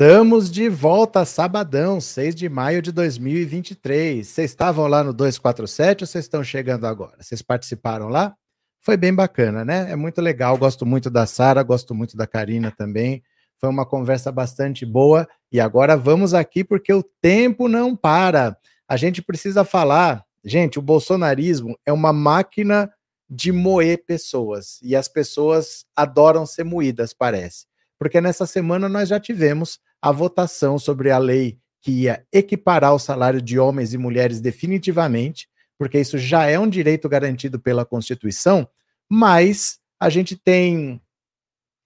[0.00, 4.24] Estamos de volta, sabadão, 6 de maio de 2023.
[4.24, 7.16] Vocês estavam lá no 247 ou vocês estão chegando agora?
[7.20, 8.36] Vocês participaram lá?
[8.80, 9.90] Foi bem bacana, né?
[9.90, 10.56] É muito legal.
[10.56, 13.24] Gosto muito da Sara, gosto muito da Karina também.
[13.56, 15.26] Foi uma conversa bastante boa.
[15.50, 18.56] E agora vamos aqui porque o tempo não para.
[18.86, 20.24] A gente precisa falar.
[20.44, 22.88] Gente, o bolsonarismo é uma máquina
[23.28, 24.78] de moer pessoas.
[24.80, 27.66] E as pessoas adoram ser moídas, parece.
[27.98, 32.98] Porque nessa semana nós já tivemos a votação sobre a lei que ia equiparar o
[32.98, 38.68] salário de homens e mulheres definitivamente, porque isso já é um direito garantido pela Constituição,
[39.08, 41.00] mas a gente tem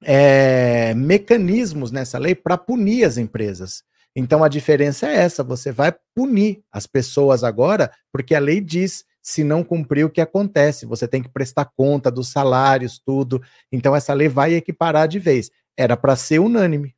[0.02, 3.82] é, mecanismos nessa lei para punir as empresas.
[4.14, 9.04] Então a diferença é essa: você vai punir as pessoas agora, porque a lei diz
[9.22, 13.40] se não cumprir o que acontece, você tem que prestar conta dos salários, tudo.
[13.70, 15.48] Então essa lei vai equiparar de vez.
[15.76, 16.94] Era para ser unânime,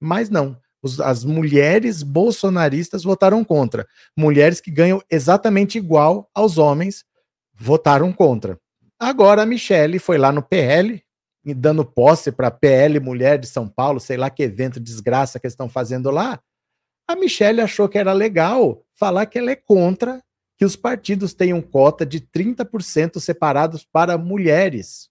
[0.00, 0.56] mas não.
[0.82, 3.86] Os, as mulheres bolsonaristas votaram contra.
[4.16, 7.04] Mulheres que ganham exatamente igual aos homens
[7.54, 8.58] votaram contra.
[8.98, 11.02] Agora a Michelle foi lá no PL,
[11.44, 15.52] dando posse para PL Mulher de São Paulo, sei lá que evento desgraça que eles
[15.52, 16.40] estão fazendo lá.
[17.06, 20.22] A Michelle achou que era legal falar que ela é contra
[20.56, 25.08] que os partidos tenham cota de 30% separados para mulheres.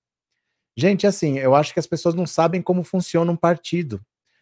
[0.78, 4.00] Gente, assim, eu acho que as pessoas não sabem como funciona um partido.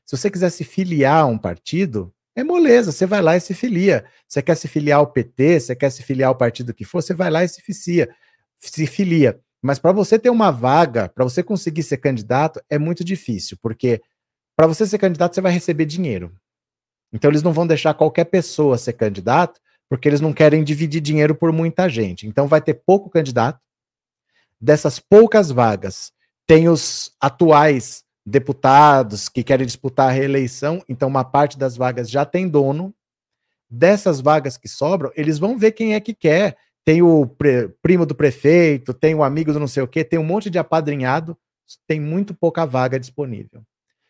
[0.08, 3.54] Se você quiser se filiar a um partido, é moleza, você vai lá e se
[3.54, 4.06] filia.
[4.26, 7.14] Você quer se filiar ao PT, você quer se filiar ao partido que for, você
[7.14, 8.10] vai lá e se filia.
[8.58, 9.38] Se filia.
[9.62, 14.02] Mas para você ter uma vaga, para você conseguir ser candidato, é muito difícil, porque
[14.56, 16.34] para você ser candidato, você vai receber dinheiro.
[17.12, 21.36] Então eles não vão deixar qualquer pessoa ser candidato, porque eles não querem dividir dinheiro
[21.36, 22.26] por muita gente.
[22.26, 23.60] Então vai ter pouco candidato.
[24.60, 26.14] Dessas poucas vagas,
[26.48, 32.26] tem os atuais deputados que querem disputar a reeleição, então uma parte das vagas já
[32.26, 32.94] tem dono.
[33.70, 36.58] Dessas vagas que sobram, eles vão ver quem é que quer.
[36.84, 37.26] Tem o
[37.82, 40.60] primo do prefeito, tem o amigo do não sei o quê, tem um monte de
[40.60, 41.38] apadrinhado,
[41.88, 43.62] tem muito pouca vaga disponível.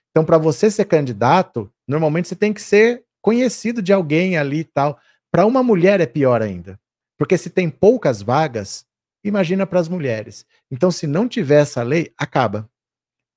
[0.10, 4.64] Então, para você ser candidato, normalmente você tem que ser conhecido de alguém ali e
[4.64, 5.00] tal.
[5.32, 6.80] Para uma mulher é pior ainda,
[7.18, 8.84] porque se tem poucas vagas,
[9.24, 10.46] imagina para as mulheres.
[10.72, 12.68] Então, se não tiver essa lei, acaba.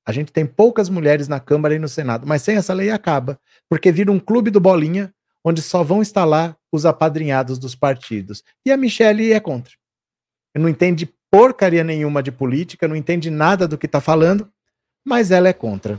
[0.06, 3.38] A gente tem poucas mulheres na Câmara e no Senado, mas sem essa lei acaba,
[3.68, 5.12] porque vira um clube do bolinha,
[5.44, 8.42] onde só vão instalar os apadrinhados dos partidos.
[8.64, 9.72] E a Michelle é contra.
[10.54, 14.50] Não entende porcaria nenhuma de política, não entende nada do que está falando,
[15.04, 15.98] mas ela é contra.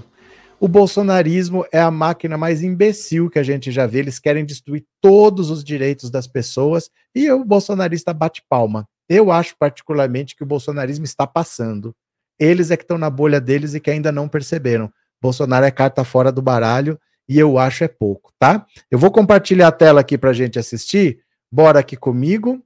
[0.60, 4.00] O bolsonarismo é a máquina mais imbecil que a gente já vê.
[4.00, 8.88] Eles querem destruir todos os direitos das pessoas e o bolsonarista bate palma.
[9.10, 11.96] Eu acho particularmente que o bolsonarismo está passando.
[12.42, 14.92] Eles é que estão na bolha deles e que ainda não perceberam.
[15.22, 18.66] Bolsonaro é carta fora do baralho e eu acho é pouco, tá?
[18.90, 21.24] Eu vou compartilhar a tela aqui para gente assistir.
[21.52, 22.66] Bora aqui comigo.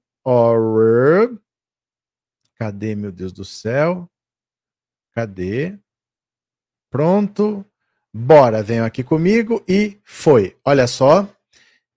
[2.55, 4.09] Cadê, meu Deus do céu?
[5.11, 5.77] Cadê?
[6.89, 7.65] Pronto.
[8.13, 10.55] Bora, venham aqui comigo e foi.
[10.63, 11.27] Olha só.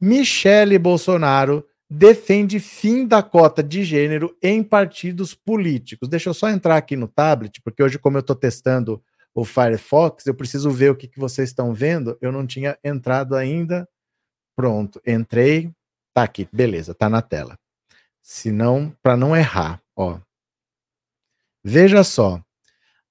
[0.01, 6.09] Michele Bolsonaro defende fim da cota de gênero em partidos políticos.
[6.09, 9.03] Deixa eu só entrar aqui no tablet, porque hoje, como eu estou testando
[9.35, 12.19] o Firefox, eu preciso ver o que, que vocês estão vendo.
[12.21, 13.89] Eu não tinha entrado ainda.
[14.55, 15.71] Pronto, entrei.
[16.13, 17.59] Tá aqui, beleza, tá na tela.
[18.21, 20.19] Se não, para não errar, ó.
[21.65, 22.43] Veja só.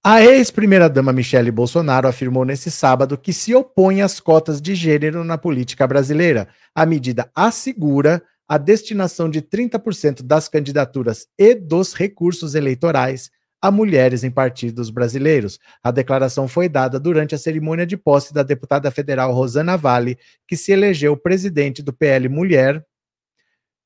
[0.03, 5.38] A ex-primeira-dama Michele Bolsonaro afirmou nesse sábado que se opõe às cotas de gênero na
[5.38, 6.47] política brasileira.
[6.73, 13.29] A medida assegura a destinação de 30% das candidaturas e dos recursos eleitorais
[13.61, 15.59] a mulheres em partidos brasileiros.
[15.83, 20.17] A declaração foi dada durante a cerimônia de posse da deputada federal Rosana Vale,
[20.47, 22.85] que se elegeu presidente do PL Mulher.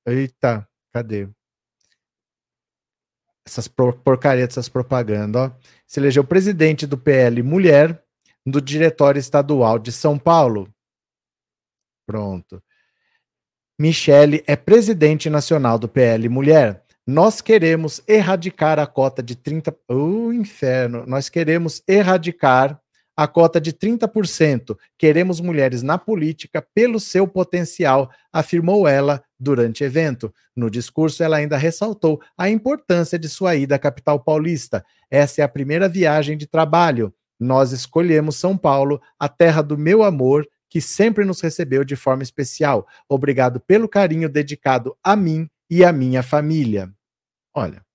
[0.06, 1.30] Eita, cadê?
[3.46, 5.58] Essas porcarias dessas propagandas, ó.
[5.88, 8.04] Se elegeu presidente do PL Mulher
[8.46, 10.72] do Diretório Estadual de São Paulo.
[12.06, 12.62] Pronto.
[13.82, 16.84] Michele é presidente nacional do PL Mulher.
[17.08, 19.74] Nós queremos erradicar a cota de 30%.
[19.90, 21.04] O oh, inferno!
[21.08, 22.80] Nós queremos erradicar
[23.18, 24.78] a cota de 30%.
[25.00, 30.32] Queremos mulheres na política pelo seu potencial, afirmou ela durante evento.
[30.56, 34.86] No discurso, ela ainda ressaltou a importância de sua ida à capital paulista.
[35.10, 37.12] Essa é a primeira viagem de trabalho.
[37.40, 42.24] Nós escolhemos São Paulo, a terra do meu amor que sempre nos recebeu de forma
[42.24, 42.88] especial.
[43.10, 46.90] Obrigado pelo carinho dedicado a mim e à minha família.
[47.54, 47.86] Olha,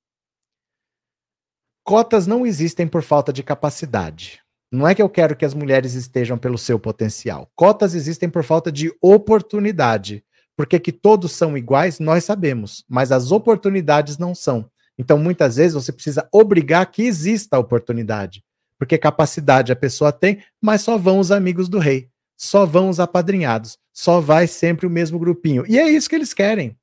[1.83, 4.43] cotas não existem por falta de capacidade.
[4.71, 7.51] Não é que eu quero que as mulheres estejam pelo seu potencial.
[7.57, 10.23] Cotas existem por falta de oportunidade.
[10.55, 14.71] Porque que todos são iguais, nós sabemos, mas as oportunidades não são.
[14.99, 18.43] Então, muitas vezes, você precisa obrigar que exista a oportunidade.
[18.79, 23.01] Porque capacidade a pessoa tem, mas só vão os amigos do rei, só vão os
[23.01, 25.65] apadrinhados, só vai sempre o mesmo grupinho.
[25.67, 26.77] E é isso que eles querem.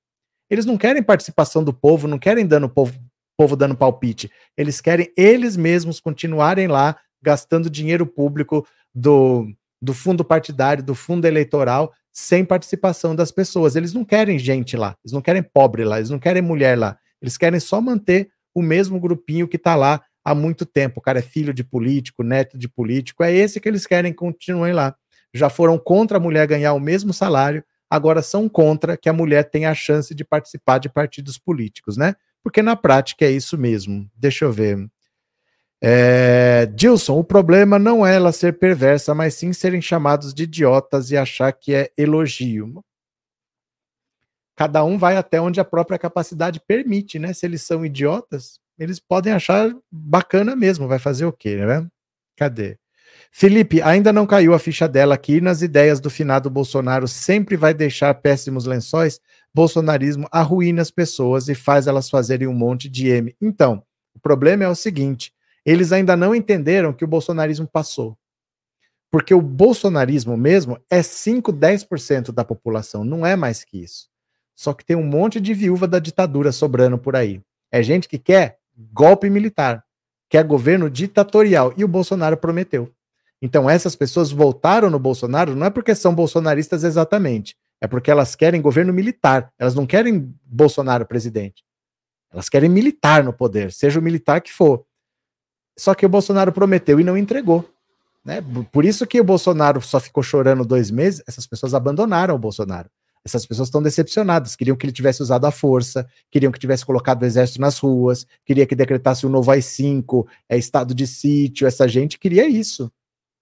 [0.50, 2.94] Eles não querem participação do povo, não querem dando povo,
[3.38, 4.32] povo dando palpite.
[4.58, 9.48] Eles querem eles mesmos continuarem lá gastando dinheiro público do,
[9.82, 13.76] do fundo partidário, do fundo eleitoral, sem participação das pessoas.
[13.76, 16.98] Eles não querem gente lá, eles não querem pobre lá, eles não querem mulher lá.
[17.22, 21.00] Eles querem só manter o mesmo grupinho que está lá há muito tempo.
[21.00, 24.18] O cara é filho de político, neto de político, é esse que eles querem que
[24.18, 24.96] continue lá.
[25.34, 29.50] Já foram contra a mulher ganhar o mesmo salário, agora são contra que a mulher
[29.50, 32.16] tenha a chance de participar de partidos políticos, né?
[32.44, 34.10] Porque na prática é isso mesmo.
[34.16, 34.88] Deixa eu ver.
[35.82, 41.12] É, Dilson, o problema não é ela ser perversa, mas sim serem chamados de idiotas
[41.12, 42.84] e achar que é elogio.
[44.56, 47.34] Cada um vai até onde a própria capacidade permite, né?
[47.34, 50.88] Se eles são idiotas, eles podem achar bacana mesmo.
[50.88, 51.88] Vai fazer o quê, né?
[52.38, 52.78] Cadê?
[53.36, 57.74] Felipe, ainda não caiu a ficha dela aqui nas ideias do finado Bolsonaro sempre vai
[57.74, 59.20] deixar péssimos lençóis.
[59.52, 63.36] Bolsonarismo arruína as pessoas e faz elas fazerem um monte de M.
[63.42, 63.84] Então,
[64.14, 65.34] o problema é o seguinte:
[65.66, 68.16] eles ainda não entenderam que o bolsonarismo passou.
[69.10, 74.10] Porque o bolsonarismo mesmo é 5, 10% da população, não é mais que isso.
[74.56, 77.42] Só que tem um monte de viúva da ditadura sobrando por aí.
[77.72, 79.84] É gente que quer golpe militar,
[80.30, 82.94] quer governo ditatorial, e o Bolsonaro prometeu.
[83.44, 88.38] Então essas pessoas voltaram no Bolsonaro não é porque são bolsonaristas exatamente, é porque elas
[88.38, 91.62] querem governo militar, elas não querem Bolsonaro presidente.
[92.32, 94.86] Elas querem militar no poder, seja o militar que for.
[95.78, 97.70] Só que o Bolsonaro prometeu e não entregou.
[98.24, 98.42] Né?
[98.72, 102.90] Por isso que o Bolsonaro só ficou chorando dois meses, essas pessoas abandonaram o Bolsonaro.
[103.26, 107.24] Essas pessoas estão decepcionadas, queriam que ele tivesse usado a força, queriam que tivesse colocado
[107.24, 111.90] o exército nas ruas, queria que decretasse o novo AI-5, é estado de sítio, essa
[111.90, 112.90] gente queria isso.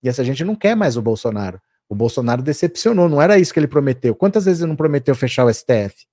[0.04, 1.62] E essa gente não quer mais o Bolsonaro.
[1.88, 4.16] O Bolsonaro decepcionou, não era isso que ele prometeu.
[4.16, 6.06] Quantas vezes ele não prometeu fechar o STF?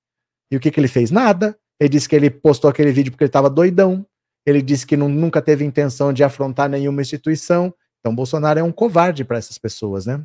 [0.51, 1.11] E o que, que ele fez?
[1.11, 1.57] Nada.
[1.79, 4.05] Ele disse que ele postou aquele vídeo porque ele estava doidão.
[4.45, 7.73] Ele disse que não, nunca teve intenção de afrontar nenhuma instituição.
[8.01, 10.25] Então, Bolsonaro é um covarde para essas pessoas, né?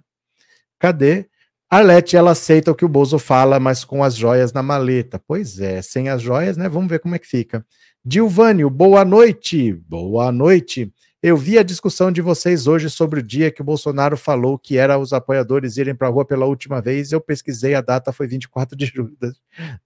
[0.79, 1.27] Cadê?
[1.69, 5.19] Arlete, ela aceita o que o Bozo fala, mas com as joias na maleta.
[5.27, 6.69] Pois é, sem as joias, né?
[6.69, 7.65] Vamos ver como é que fica.
[8.05, 9.73] Dilvânio, boa noite.
[9.87, 10.91] Boa noite.
[11.23, 14.77] Eu vi a discussão de vocês hoje sobre o dia que o Bolsonaro falou que
[14.77, 17.13] era os apoiadores irem para a rua pela última vez.
[17.13, 19.15] Eu pesquisei, a data foi 24 de julho.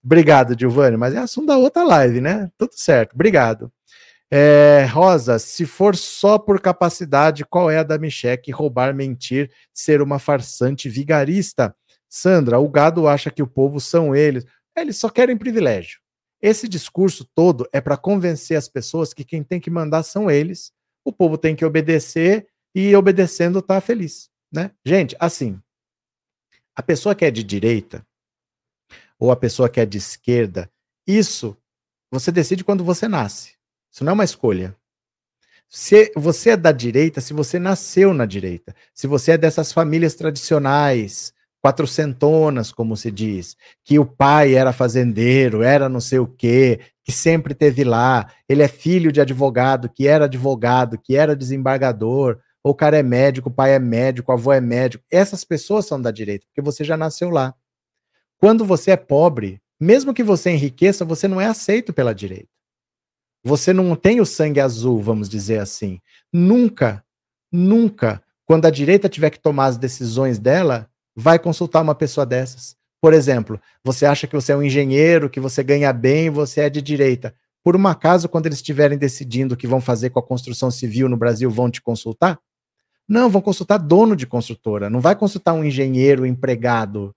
[0.03, 2.49] Obrigado, Giovanni, mas é assunto da outra live, né?
[2.57, 3.71] Tudo certo, obrigado.
[4.31, 8.51] É, Rosa, se for só por capacidade, qual é a da Micheque?
[8.51, 11.75] Roubar, mentir, ser uma farsante vigarista?
[12.09, 14.43] Sandra, o gado acha que o povo são eles.
[14.75, 15.99] Eles só querem privilégio.
[16.41, 20.71] Esse discurso todo é para convencer as pessoas que quem tem que mandar são eles,
[21.07, 24.71] o povo tem que obedecer e obedecendo tá feliz, né?
[24.85, 25.61] Gente, assim,
[26.75, 28.05] a pessoa que é de direita
[29.17, 30.69] ou a pessoa que é de esquerda,
[31.07, 31.57] isso
[32.11, 33.55] você decide quando você nasce.
[33.91, 34.75] Isso não é uma escolha.
[35.69, 40.13] Se você é da direita, se você nasceu na direita, se você é dessas famílias
[40.15, 41.33] tradicionais,
[41.67, 47.11] quatrocentonas, como se diz, que o pai era fazendeiro, era não sei o quê, que
[47.11, 52.71] sempre teve lá, ele é filho de advogado, que era advogado, que era desembargador, ou
[52.71, 55.03] o cara é médico, o pai é médico, o avô é médico.
[55.11, 57.53] Essas pessoas são da direita, porque você já nasceu lá.
[58.37, 62.49] Quando você é pobre, mesmo que você enriqueça, você não é aceito pela direita.
[63.43, 65.99] Você não tem o sangue azul, vamos dizer assim.
[66.31, 67.03] Nunca,
[67.51, 72.77] nunca, quando a direita tiver que tomar as decisões dela, vai consultar uma pessoa dessas.
[73.01, 76.69] Por exemplo, você acha que você é um engenheiro, que você ganha bem, você é
[76.69, 77.33] de direita.
[77.63, 81.09] Por um acaso, quando eles estiverem decidindo o que vão fazer com a construção civil
[81.09, 82.39] no Brasil, vão te consultar?
[83.07, 87.15] Não, vão consultar dono de construtora, não vai consultar um engenheiro, empregado.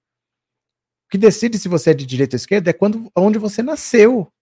[1.07, 4.33] O que decide se você é de direita ou esquerda é quando, onde você nasceu.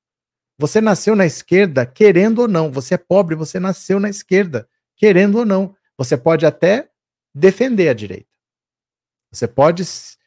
[0.56, 2.70] Você nasceu na esquerda, querendo ou não.
[2.70, 5.74] Você é pobre, você nasceu na esquerda, querendo ou não.
[5.96, 6.88] Você pode até
[7.34, 8.37] defender a direita.
[9.30, 9.84] Você pode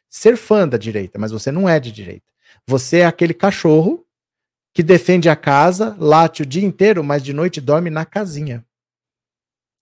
[0.08, 2.24] ser fã da direita, mas você não é de direita.
[2.66, 4.06] Você é aquele cachorro
[4.74, 8.64] que defende a casa, late o dia inteiro, mas de noite dorme na casinha.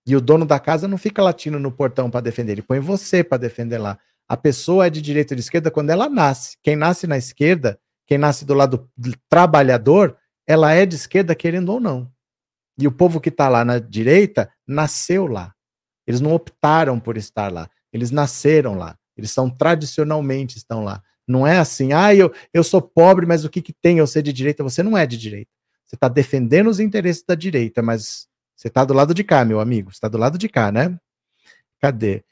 [0.07, 3.23] E o dono da casa não fica latindo no portão para defender, ele põe você
[3.23, 3.99] para defender lá.
[4.29, 6.57] A pessoa é de direita ou de esquerda quando ela nasce.
[6.63, 8.89] Quem nasce na esquerda, quem nasce do lado
[9.29, 12.11] trabalhador, ela é de esquerda querendo ou não.
[12.79, 15.55] E o povo que está lá na direita nasceu lá.
[16.07, 17.69] Eles não optaram por estar lá.
[17.93, 18.97] Eles nasceram lá.
[19.21, 21.03] Eles são tradicionalmente estão lá.
[21.27, 24.23] Não é assim, ah, eu, eu sou pobre, mas o que, que tem eu ser
[24.23, 24.65] de direita?
[24.65, 25.51] Você não é de direita.
[25.87, 29.61] Você está defendendo os interesses da direita, mas você está do lado de cá, meu
[29.61, 29.91] amigo.
[29.91, 30.99] Você está do lado de cá, né?
[31.81, 32.25] Cadê?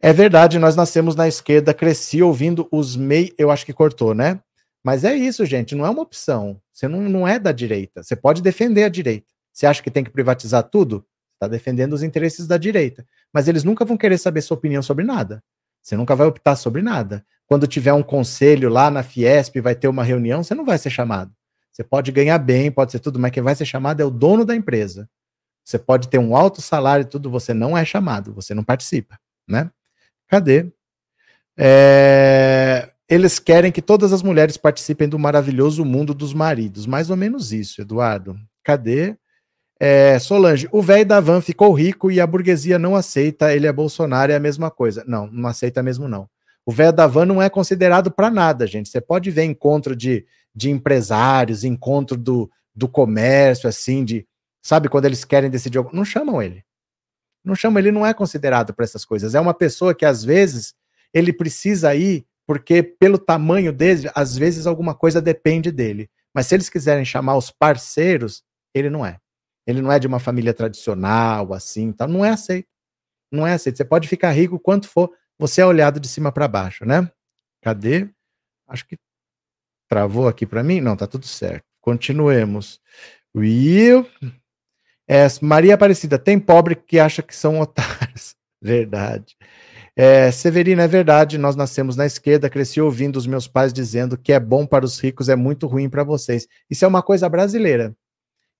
[0.00, 4.40] É verdade, nós nascemos na esquerda, cresci ouvindo os MEI, eu acho que cortou, né?
[4.82, 6.60] Mas é isso, gente, não é uma opção.
[6.72, 8.02] Você não, não é da direita.
[8.02, 9.26] Você pode defender a direita.
[9.52, 11.04] Você acha que tem que privatizar tudo?
[11.34, 13.06] Está defendendo os interesses da direita.
[13.32, 15.42] Mas eles nunca vão querer saber sua opinião sobre nada.
[15.82, 17.24] Você nunca vai optar sobre nada.
[17.46, 20.90] Quando tiver um conselho lá na Fiesp, vai ter uma reunião, você não vai ser
[20.90, 21.32] chamado.
[21.72, 24.44] Você pode ganhar bem, pode ser tudo, mas quem vai ser chamado é o dono
[24.44, 25.08] da empresa.
[25.64, 29.18] Você pode ter um alto salário e tudo, você não é chamado, você não participa,
[29.48, 29.70] né?
[30.28, 30.70] Cadê?
[31.56, 32.90] É...
[33.08, 36.86] Eles querem que todas as mulheres participem do maravilhoso mundo dos maridos.
[36.86, 38.36] Mais ou menos isso, Eduardo.
[38.62, 39.16] Cadê?
[39.82, 43.72] É, Solange, o velho da van ficou rico e a burguesia não aceita, ele é
[43.72, 45.02] Bolsonaro, é a mesma coisa.
[45.06, 46.28] Não, não aceita mesmo não.
[46.66, 48.90] O velho da van não é considerado para nada, gente.
[48.90, 54.26] Você pode ver encontro de, de empresários, encontro do, do comércio, assim, de
[54.62, 55.82] Sabe quando eles querem decidir?
[55.92, 56.64] Não chamam ele.
[57.44, 59.34] Não chamam, ele não é considerado para essas coisas.
[59.34, 60.74] É uma pessoa que às vezes
[61.12, 66.10] ele precisa ir porque pelo tamanho dele, às vezes alguma coisa depende dele.
[66.34, 68.42] Mas se eles quiserem chamar os parceiros,
[68.74, 69.18] ele não é.
[69.70, 72.68] Ele não é de uma família tradicional, assim, então não é aceito.
[73.32, 73.76] Não é aceito.
[73.76, 77.10] Você pode ficar rico quanto for, você é olhado de cima para baixo, né?
[77.62, 78.08] Cadê?
[78.68, 78.98] Acho que
[79.88, 80.80] travou aqui para mim.
[80.80, 81.64] Não, tá tudo certo.
[81.80, 82.80] Continuemos.
[83.34, 84.06] Will,
[85.08, 88.36] é, Maria Aparecida, tem pobre que acha que são otários.
[88.62, 89.36] Verdade.
[89.96, 94.32] É, Severina, é verdade, nós nascemos na esquerda, cresci ouvindo os meus pais dizendo que
[94.32, 96.46] é bom para os ricos, é muito ruim para vocês.
[96.70, 97.94] Isso é uma coisa brasileira.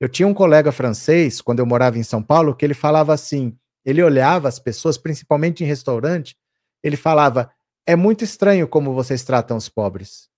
[0.00, 3.56] Eu tinha um colega francês, quando eu morava em São Paulo, que ele falava assim:
[3.84, 6.36] ele olhava as pessoas, principalmente em restaurante,
[6.82, 7.52] ele falava:
[7.86, 10.28] é muito estranho como vocês tratam os pobres.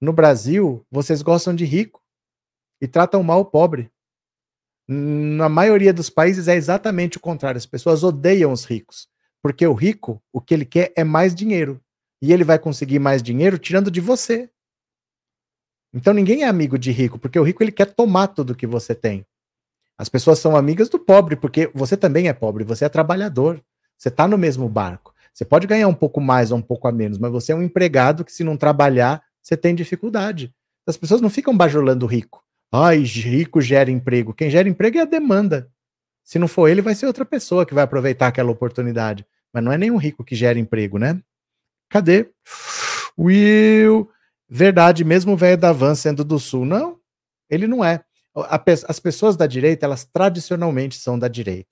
[0.00, 2.00] No Brasil, vocês gostam de rico
[2.80, 3.90] e tratam mal o pobre
[4.88, 7.58] na maioria dos países é exatamente o contrário.
[7.58, 9.06] As pessoas odeiam os ricos,
[9.42, 11.80] porque o rico, o que ele quer é mais dinheiro.
[12.22, 14.50] E ele vai conseguir mais dinheiro tirando de você.
[15.92, 18.94] Então ninguém é amigo de rico, porque o rico ele quer tomar tudo que você
[18.94, 19.24] tem.
[19.96, 23.60] As pessoas são amigas do pobre, porque você também é pobre, você é trabalhador,
[23.96, 25.12] você está no mesmo barco.
[25.34, 27.62] Você pode ganhar um pouco mais ou um pouco a menos, mas você é um
[27.62, 30.54] empregado que, se não trabalhar, você tem dificuldade.
[30.86, 32.42] As pessoas não ficam bajulando o rico.
[32.72, 34.34] Ai, rico gera emprego.
[34.34, 35.70] Quem gera emprego é a demanda.
[36.24, 39.26] Se não for ele, vai ser outra pessoa que vai aproveitar aquela oportunidade.
[39.52, 41.20] Mas não é nenhum rico que gera emprego, né?
[41.88, 42.28] Cadê?
[43.18, 44.10] Will.
[44.48, 46.64] Verdade, mesmo o velho da van sendo do sul.
[46.64, 46.98] Não,
[47.50, 48.02] ele não é.
[48.86, 51.68] As pessoas da direita, elas tradicionalmente são da direita.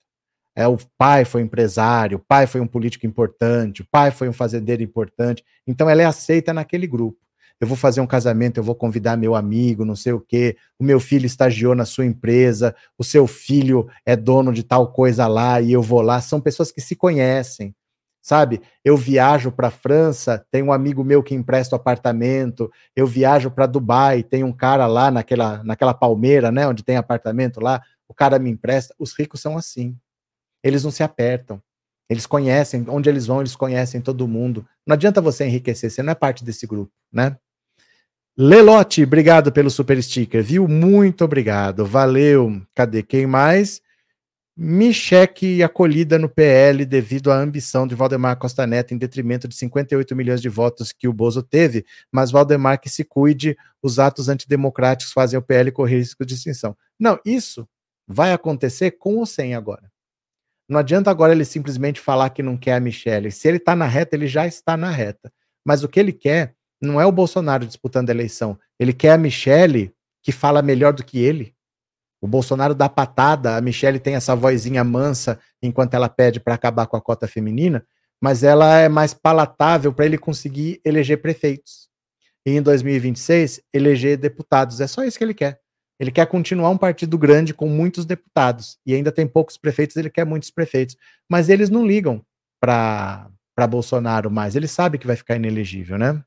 [0.55, 4.33] É, o pai foi empresário, o pai foi um político importante, o pai foi um
[4.33, 5.43] fazendeiro importante.
[5.67, 7.27] Então ela é aceita naquele grupo
[7.59, 10.83] eu vou fazer um casamento, eu vou convidar meu amigo, não sei o quê, o
[10.83, 15.59] meu filho estagiou na sua empresa, o seu filho é dono de tal coisa lá
[15.59, 16.21] e eu vou lá.
[16.21, 17.73] São pessoas que se conhecem,
[18.27, 18.61] sabe?
[18.83, 23.65] Eu viajo para França, tem um amigo meu que empresta o apartamento, eu viajo para
[23.65, 28.37] Dubai, tem um cara lá naquela, naquela palmeira, né, onde tem apartamento lá, o cara
[28.37, 28.93] me empresta.
[28.99, 29.95] Os ricos são assim.
[30.61, 31.61] Eles não se apertam.
[32.09, 34.67] Eles conhecem, onde eles vão, eles conhecem todo mundo.
[34.85, 37.37] Não adianta você enriquecer, você não é parte desse grupo, né?
[38.37, 40.67] Lelote, obrigado pelo super sticker, viu?
[40.67, 42.61] Muito obrigado, valeu.
[42.75, 43.81] Cadê quem mais?
[44.59, 50.15] Micheque acolhida no PL devido à ambição de Valdemar Costa Neto em detrimento de 58
[50.15, 55.13] milhões de votos que o Bozo teve, mas Valdemar que se cuide, os atos antidemocráticos
[55.13, 56.75] fazem o PL correr risco de extinção.
[56.99, 57.69] Não, isso
[58.07, 59.91] vai acontecer com ou sem agora.
[60.67, 63.31] Não adianta agora ele simplesmente falar que não quer a Michelle.
[63.31, 65.31] Se ele está na reta, ele já está na reta.
[65.63, 68.57] Mas o que ele quer não é o Bolsonaro disputando a eleição.
[68.79, 71.55] Ele quer a Michelle, que fala melhor do que ele.
[72.21, 76.87] O Bolsonaro dá patada, a Michelle tem essa vozinha mansa enquanto ela pede para acabar
[76.87, 77.85] com a cota feminina,
[78.19, 81.87] mas ela é mais palatável para ele conseguir eleger prefeitos.
[82.45, 84.81] E em 2026, eleger deputados.
[84.81, 85.59] É só isso que ele quer.
[85.99, 88.77] Ele quer continuar um partido grande com muitos deputados.
[88.85, 90.95] E ainda tem poucos prefeitos, ele quer muitos prefeitos.
[91.29, 92.23] Mas eles não ligam
[92.59, 93.29] para
[93.69, 94.55] Bolsonaro mais.
[94.55, 96.23] Ele sabe que vai ficar inelegível, né?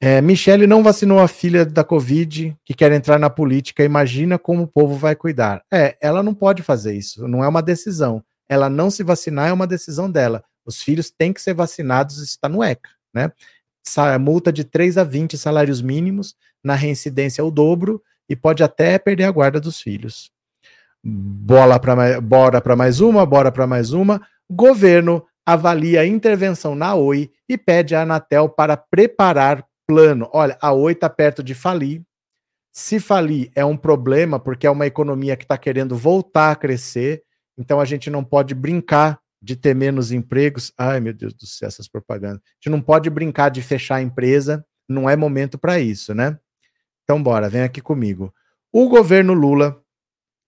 [0.00, 3.82] É, Michele não vacinou a filha da Covid, que quer entrar na política.
[3.82, 5.62] Imagina como o povo vai cuidar.
[5.72, 8.22] É, ela não pode fazer isso, não é uma decisão.
[8.48, 10.44] Ela não se vacinar é uma decisão dela.
[10.64, 13.32] Os filhos têm que ser vacinados, isso está no ECA, né?
[14.20, 19.24] Multa de 3 a 20 salários mínimos, na reincidência o dobro, e pode até perder
[19.24, 20.30] a guarda dos filhos.
[21.02, 24.20] Bola pra, bora para mais uma, bora para mais uma.
[24.48, 30.28] Governo avalia a intervenção na Oi e pede à Anatel para preparar plano.
[30.32, 32.02] Olha, a Oi está perto de falir.
[32.70, 37.24] Se falir é um problema, porque é uma economia que está querendo voltar a crescer,
[37.56, 40.72] então a gente não pode brincar de ter menos empregos.
[40.76, 42.40] Ai, meu Deus do céu, essas propagandas.
[42.44, 46.38] A gente não pode brincar de fechar a empresa, não é momento para isso, né?
[47.04, 48.32] Então, bora, vem aqui comigo.
[48.70, 49.82] O governo Lula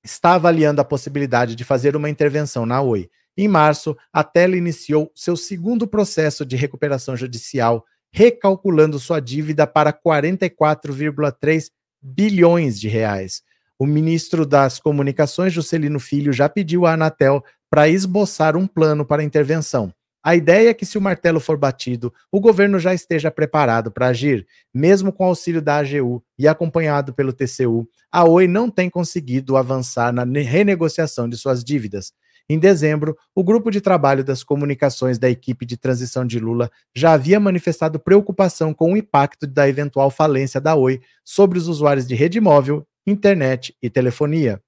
[0.05, 5.11] está avaliando a possibilidade de fazer uma intervenção na Oi em março, a Tela iniciou
[5.15, 11.71] seu segundo processo de recuperação judicial, recalculando sua dívida para 44,3
[12.03, 13.43] bilhões de reais.
[13.79, 19.25] O ministro das Comunicações, Juscelino Filho, já pediu à Anatel para esboçar um plano para
[19.25, 19.93] intervenção.
[20.23, 24.09] A ideia é que, se o martelo for batido, o governo já esteja preparado para
[24.09, 24.47] agir.
[24.75, 30.13] Mesmo com auxílio da AGU e acompanhado pelo TCU, a Oi não tem conseguido avançar
[30.13, 32.13] na renegociação de suas dívidas.
[32.53, 37.13] Em dezembro, o grupo de trabalho das comunicações da equipe de transição de Lula já
[37.13, 42.17] havia manifestado preocupação com o impacto da eventual falência da Oi sobre os usuários de
[42.17, 44.61] rede móvel, internet e telefonia.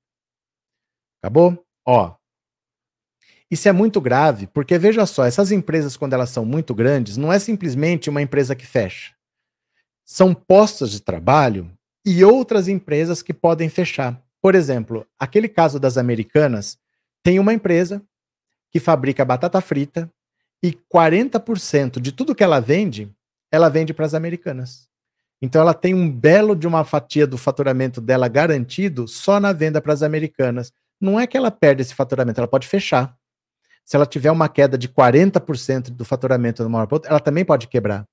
[1.20, 1.60] Acabou?
[1.84, 2.14] Ó.
[3.50, 7.32] Isso é muito grave, porque veja só, essas empresas, quando elas são muito grandes, não
[7.32, 9.12] é simplesmente uma empresa que fecha.
[10.04, 11.68] São postos de trabalho
[12.06, 14.22] e outras empresas que podem fechar.
[14.40, 16.78] Por exemplo, aquele caso das americanas,
[17.22, 18.02] tem uma empresa
[18.70, 20.10] que fabrica batata frita
[20.62, 23.12] e 40% de tudo que ela vende,
[23.50, 24.88] ela vende para as americanas.
[25.40, 29.80] Então ela tem um belo de uma fatia do faturamento dela garantido só na venda
[29.80, 30.72] para as americanas.
[31.00, 33.16] Não é que ela perde esse faturamento, ela pode fechar.
[33.84, 37.44] Se ela tiver uma queda de 40% do faturamento numa hora para outra, ela também
[37.44, 38.06] pode quebrar.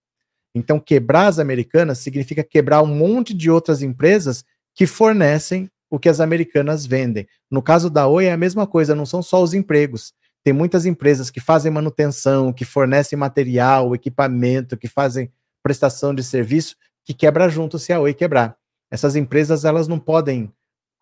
[0.53, 6.09] Então, quebrar as americanas significa quebrar um monte de outras empresas que fornecem o que
[6.09, 7.27] as americanas vendem.
[7.49, 10.13] No caso da Oi é a mesma coisa, não são só os empregos.
[10.43, 16.75] Tem muitas empresas que fazem manutenção, que fornecem material, equipamento, que fazem prestação de serviço,
[17.03, 18.55] que quebra junto se a Oi quebrar.
[18.91, 20.51] Essas empresas elas não podem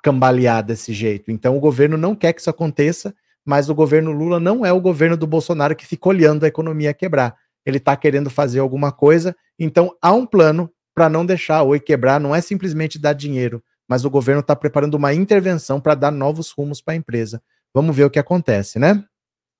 [0.04, 1.32] cambalear desse jeito.
[1.32, 3.14] Então o governo não quer que isso aconteça,
[3.46, 6.94] mas o governo Lula não é o governo do Bolsonaro que fica olhando a economia
[6.94, 7.36] quebrar.
[7.66, 11.80] Ele está querendo fazer alguma coisa, então há um plano para não deixar a Oi
[11.80, 16.12] quebrar, não é simplesmente dar dinheiro, mas o governo está preparando uma intervenção para dar
[16.12, 17.42] novos rumos para a empresa.
[17.74, 19.04] Vamos ver o que acontece, né?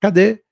[0.00, 0.42] Cadê?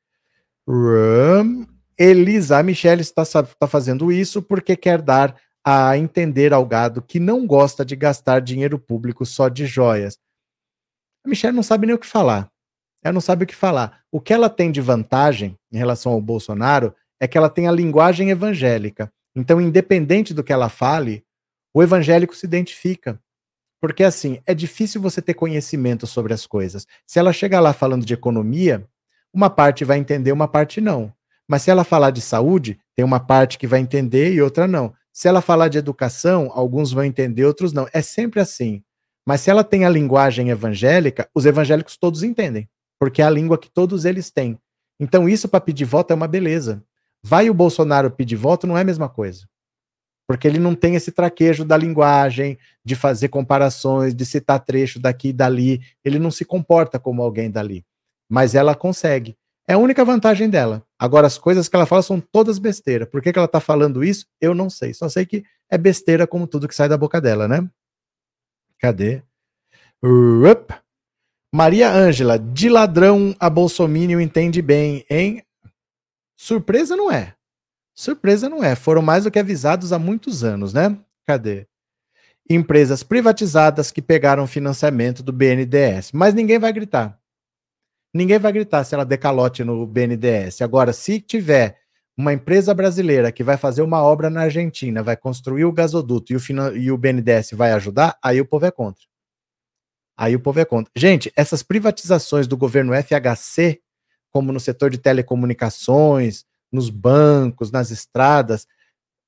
[1.98, 7.18] Elisa, a Michelle está, está fazendo isso porque quer dar a entender ao gado que
[7.18, 10.18] não gosta de gastar dinheiro público só de joias.
[11.24, 12.48] A Michelle não sabe nem o que falar.
[13.02, 14.00] Ela não sabe o que falar.
[14.10, 17.72] O que ela tem de vantagem em relação ao Bolsonaro é que ela tem a
[17.72, 19.12] linguagem evangélica.
[19.34, 21.24] Então, independente do que ela fale,
[21.74, 23.20] o evangélico se identifica.
[23.80, 26.86] Porque assim, é difícil você ter conhecimento sobre as coisas.
[27.06, 28.86] Se ela chegar lá falando de economia,
[29.32, 31.12] uma parte vai entender, uma parte não.
[31.48, 34.92] Mas se ela falar de saúde, tem uma parte que vai entender e outra não.
[35.12, 37.86] Se ela falar de educação, alguns vão entender, outros não.
[37.92, 38.82] É sempre assim.
[39.26, 43.58] Mas se ela tem a linguagem evangélica, os evangélicos todos entendem, porque é a língua
[43.58, 44.58] que todos eles têm.
[44.98, 46.82] Então isso para pedir voto é uma beleza.
[47.22, 49.46] Vai o Bolsonaro pedir voto não é a mesma coisa
[50.26, 55.28] porque ele não tem esse traquejo da linguagem, de fazer comparações, de citar trecho daqui
[55.28, 55.80] e dali.
[56.04, 57.84] Ele não se comporta como alguém dali.
[58.28, 59.36] Mas ela consegue.
[59.68, 60.84] É a única vantagem dela.
[60.98, 63.06] Agora, as coisas que ela fala são todas besteira.
[63.06, 64.26] Por que, que ela está falando isso?
[64.40, 64.94] Eu não sei.
[64.94, 67.68] Só sei que é besteira como tudo que sai da boca dela, né?
[68.78, 69.22] Cadê?
[71.54, 75.42] Maria Ângela, de ladrão a Bolsonaro entende bem, hein?
[76.36, 77.35] Surpresa não é.
[77.96, 80.98] Surpresa não é, foram mais do que avisados há muitos anos, né?
[81.26, 81.66] Cadê?
[82.48, 86.12] Empresas privatizadas que pegaram financiamento do BNDES.
[86.12, 87.18] Mas ninguém vai gritar.
[88.14, 90.60] Ninguém vai gritar se ela decalote no BNDES.
[90.60, 91.78] Agora, se tiver
[92.14, 96.36] uma empresa brasileira que vai fazer uma obra na Argentina, vai construir o gasoduto e
[96.36, 99.04] o, e o BNDES vai ajudar, aí o povo é contra.
[100.18, 100.92] Aí o povo é contra.
[100.94, 103.80] Gente, essas privatizações do governo FHC,
[104.30, 106.44] como no setor de telecomunicações,
[106.76, 108.66] nos bancos, nas estradas,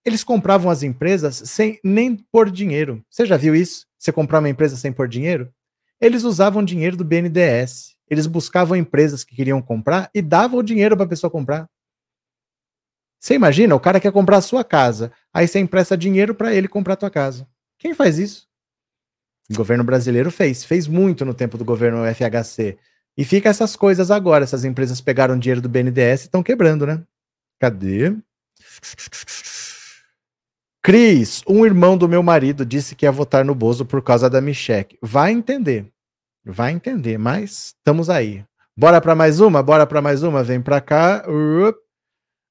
[0.04, 3.04] eles compravam as empresas sem nem pôr dinheiro.
[3.10, 3.86] Você já viu isso?
[3.98, 5.52] Você comprar uma empresa sem pôr dinheiro?
[6.00, 7.96] Eles usavam dinheiro do BNDES.
[8.08, 11.68] Eles buscavam empresas que queriam comprar e davam o dinheiro para a pessoa comprar.
[13.20, 16.68] Você imagina, o cara quer comprar a sua casa, aí você empresta dinheiro para ele
[16.68, 17.46] comprar a tua casa.
[17.76, 18.46] Quem faz isso?
[19.50, 22.78] O governo brasileiro fez, fez muito no tempo do governo FHC.
[23.16, 27.02] E fica essas coisas agora, essas empresas pegaram dinheiro do BNDES e estão quebrando, né?
[27.58, 28.16] Cadê?
[30.82, 34.40] Cris, um irmão do meu marido disse que ia votar no Bozo por causa da
[34.40, 34.98] Michelle.
[35.02, 35.92] Vai entender.
[36.44, 38.44] Vai entender, mas estamos aí.
[38.76, 39.62] Bora para mais uma?
[39.62, 40.42] Bora para mais uma?
[40.42, 41.24] Vem para cá.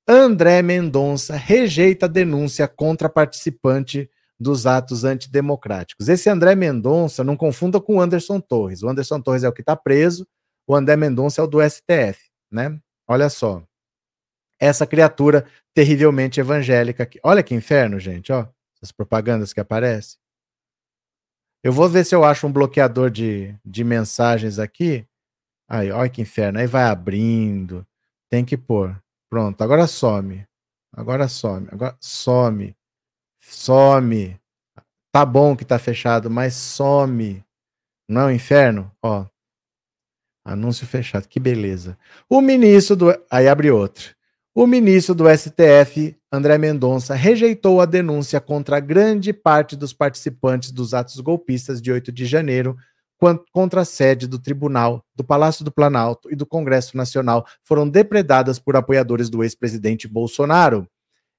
[0.08, 6.08] André Mendonça rejeita denúncia contra participante dos atos antidemocráticos.
[6.08, 8.84] Esse André Mendonça, não confunda com o Anderson Torres.
[8.84, 10.28] O Anderson Torres é o que está preso,
[10.68, 12.20] o André Mendonça é o do STF,
[12.52, 12.78] né?
[13.08, 13.64] Olha só.
[14.60, 17.04] Essa criatura terrivelmente evangélica.
[17.04, 17.20] Aqui.
[17.24, 18.48] Olha que inferno, gente, ó.
[18.76, 20.18] Essas propagandas que aparecem.
[21.64, 25.06] Eu vou ver se eu acho um bloqueador de, de mensagens aqui.
[25.70, 26.60] Aí, olha que inferno.
[26.60, 27.86] Aí vai abrindo.
[28.30, 28.96] Tem que pôr.
[29.30, 30.46] Pronto, agora some.
[30.96, 31.68] Agora some.
[31.72, 32.76] Agora some.
[33.40, 34.40] Some.
[35.12, 37.44] Tá bom que tá fechado, mas some.
[38.10, 38.92] Não é o inferno?
[39.02, 39.26] Ó.
[40.46, 41.28] Anúncio fechado.
[41.28, 41.98] Que beleza.
[42.30, 43.26] O ministro do.
[43.30, 44.17] Aí abre outro.
[44.60, 50.96] O ministro do STF, André Mendonça, rejeitou a denúncia contra grande parte dos participantes dos
[50.96, 52.76] atos golpistas de 8 de janeiro
[53.54, 58.58] contra a sede do Tribunal, do Palácio do Planalto e do Congresso Nacional foram depredadas
[58.58, 60.88] por apoiadores do ex-presidente Bolsonaro.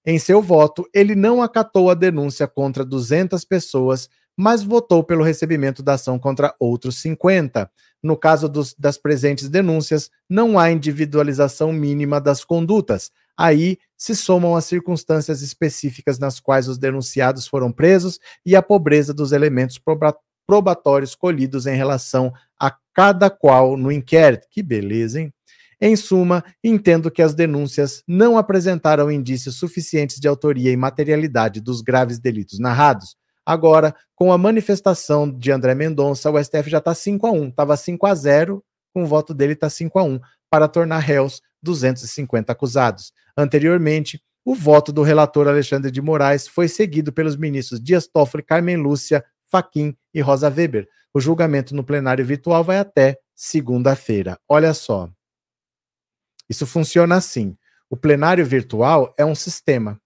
[0.06, 5.82] Em seu voto, ele não acatou a denúncia contra 200 pessoas, mas votou pelo recebimento
[5.82, 7.68] da ação contra outros 50.
[8.00, 13.10] No caso dos, das presentes denúncias, não há individualização mínima das condutas.
[13.36, 19.12] Aí se somam as circunstâncias específicas nas quais os denunciados foram presos e a pobreza
[19.12, 19.80] dos elementos
[20.46, 24.46] probatórios colhidos em relação a cada qual no inquérito.
[24.48, 25.34] Que beleza, hein?
[25.80, 31.80] Em suma, entendo que as denúncias não apresentaram indícios suficientes de autoria e materialidade dos
[31.80, 33.16] graves delitos narrados.
[33.48, 37.78] Agora, com a manifestação de André Mendonça, o STF já está 5 a 1 Estava
[37.78, 42.52] 5 a 0 com o voto dele está 5 a 1 para tornar réus 250
[42.52, 43.10] acusados.
[43.34, 48.76] Anteriormente, o voto do relator Alexandre de Moraes foi seguido pelos ministros Dias Toffoli, Carmen
[48.76, 50.86] Lúcia, Faquim e Rosa Weber.
[51.14, 54.38] O julgamento no plenário virtual vai até segunda-feira.
[54.46, 55.08] Olha só.
[56.50, 57.56] Isso funciona assim.
[57.88, 59.98] O plenário virtual é um sistema.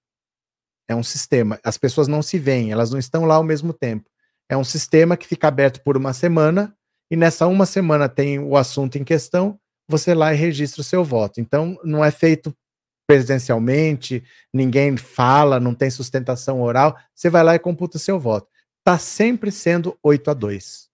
[0.89, 1.59] É um sistema.
[1.65, 4.09] As pessoas não se veem, elas não estão lá ao mesmo tempo.
[4.49, 6.75] É um sistema que fica aberto por uma semana
[7.11, 11.05] e nessa uma semana tem o assunto em questão, você lá e registra o seu
[11.05, 11.41] voto.
[11.41, 12.55] Então, não é feito
[13.07, 18.49] presencialmente, ninguém fala, não tem sustentação oral, você vai lá e computa o seu voto
[18.83, 20.89] está sempre sendo 8 a 2.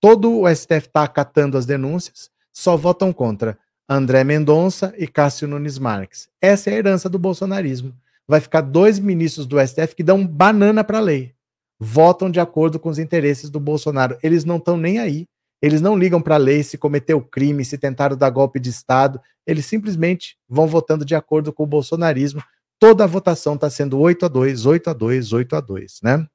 [0.00, 5.78] Todo o STF está acatando as denúncias, só votam contra André Mendonça e Cássio Nunes
[5.78, 6.28] Marques.
[6.40, 7.92] Essa é a herança do bolsonarismo.
[8.26, 11.34] Vai ficar dois ministros do STF que dão banana para a lei.
[11.78, 14.16] Votam de acordo com os interesses do Bolsonaro.
[14.22, 15.26] Eles não estão nem aí.
[15.60, 19.20] Eles não ligam para a lei se cometeu crime, se tentaram dar golpe de Estado.
[19.46, 22.42] Eles simplesmente vão votando de acordo com o bolsonarismo.
[22.78, 26.26] Toda a votação está sendo 8 a 2, 8 a 2, 8 a 2, né?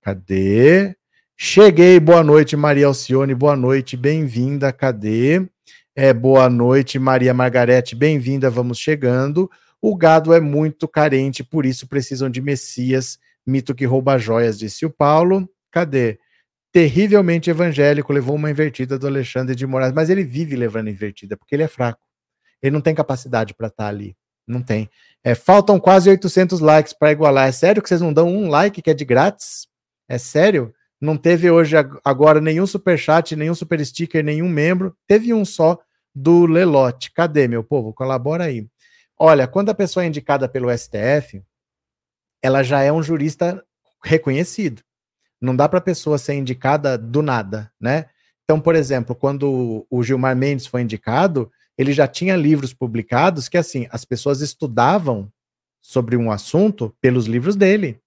[0.00, 0.96] Cadê?
[1.36, 5.46] Cheguei, boa noite, Maria Alcione, boa noite, bem-vinda, cadê?
[5.94, 9.50] É, boa noite, Maria Margarete, bem-vinda, vamos chegando.
[9.86, 14.86] O gado é muito carente, por isso precisam de Messias, mito que rouba joias, disse
[14.86, 15.46] o Paulo.
[15.70, 16.18] Cadê?
[16.72, 21.54] Terrivelmente evangélico, levou uma invertida do Alexandre de Moraes, mas ele vive levando invertida, porque
[21.54, 22.00] ele é fraco.
[22.62, 24.16] Ele não tem capacidade para estar tá ali.
[24.46, 24.88] Não tem.
[25.22, 27.46] É, faltam quase 800 likes para igualar.
[27.46, 29.68] É sério que vocês não dão um like que é de grátis?
[30.08, 30.72] É sério?
[30.98, 34.96] Não teve hoje agora nenhum super chat, nenhum super sticker, nenhum membro.
[35.06, 35.78] Teve um só
[36.14, 37.12] do Lelote.
[37.12, 37.92] Cadê, meu povo?
[37.92, 38.66] Colabora aí.
[39.18, 41.42] Olha, quando a pessoa é indicada pelo STF,
[42.42, 43.64] ela já é um jurista
[44.02, 44.82] reconhecido.
[45.40, 48.06] Não dá para a pessoa ser indicada do nada, né?
[48.44, 53.56] Então, por exemplo, quando o Gilmar Mendes foi indicado, ele já tinha livros publicados que,
[53.56, 55.32] assim, as pessoas estudavam
[55.80, 58.00] sobre um assunto pelos livros dele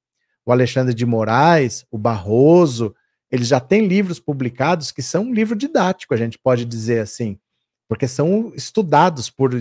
[0.48, 2.96] o Alexandre de Moraes, o Barroso,
[3.30, 7.38] eles já têm livros publicados que são um livro didático, a gente pode dizer assim,
[7.86, 9.54] porque são estudados por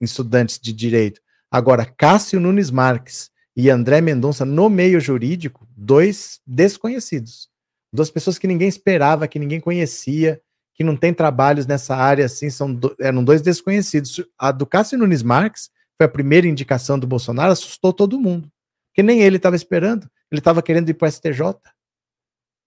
[0.00, 1.20] estudantes de direito.
[1.50, 7.48] Agora, Cássio Nunes Marques e André Mendonça, no meio jurídico, dois desconhecidos.
[7.92, 10.40] Duas pessoas que ninguém esperava, que ninguém conhecia,
[10.74, 14.24] que não tem trabalhos nessa área, assim, são do, eram dois desconhecidos.
[14.38, 18.50] A do Cássio Nunes Marques foi a primeira indicação do Bolsonaro, assustou todo mundo,
[18.94, 20.08] que nem ele estava esperando.
[20.30, 21.40] Ele estava querendo ir para o STJ.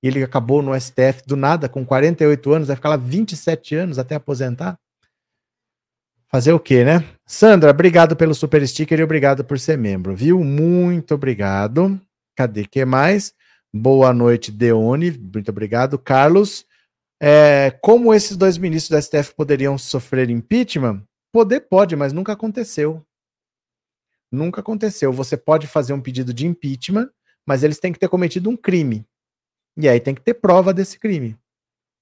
[0.04, 3.98] E ele acabou no STF do nada, com 48 anos, vai ficar lá 27 anos
[3.98, 4.78] até aposentar.
[6.34, 7.04] Fazer o quê, né?
[7.28, 10.43] Sandra, obrigado pelo super sticker e obrigado por ser membro, viu?
[10.43, 12.02] Muito obrigado.
[12.36, 13.36] Cadê que mais?
[13.72, 15.12] Boa noite, Deone.
[15.12, 16.00] Muito obrigado.
[16.00, 16.65] Carlos,
[17.22, 21.04] é, como esses dois ministros da STF poderiam sofrer impeachment?
[21.32, 23.06] Poder pode, mas nunca aconteceu.
[24.32, 25.13] Nunca aconteceu.
[25.13, 27.10] Você pode fazer um pedido de impeachment
[27.46, 29.06] mas eles têm que ter cometido um crime.
[29.78, 31.38] E aí tem que ter prova desse crime.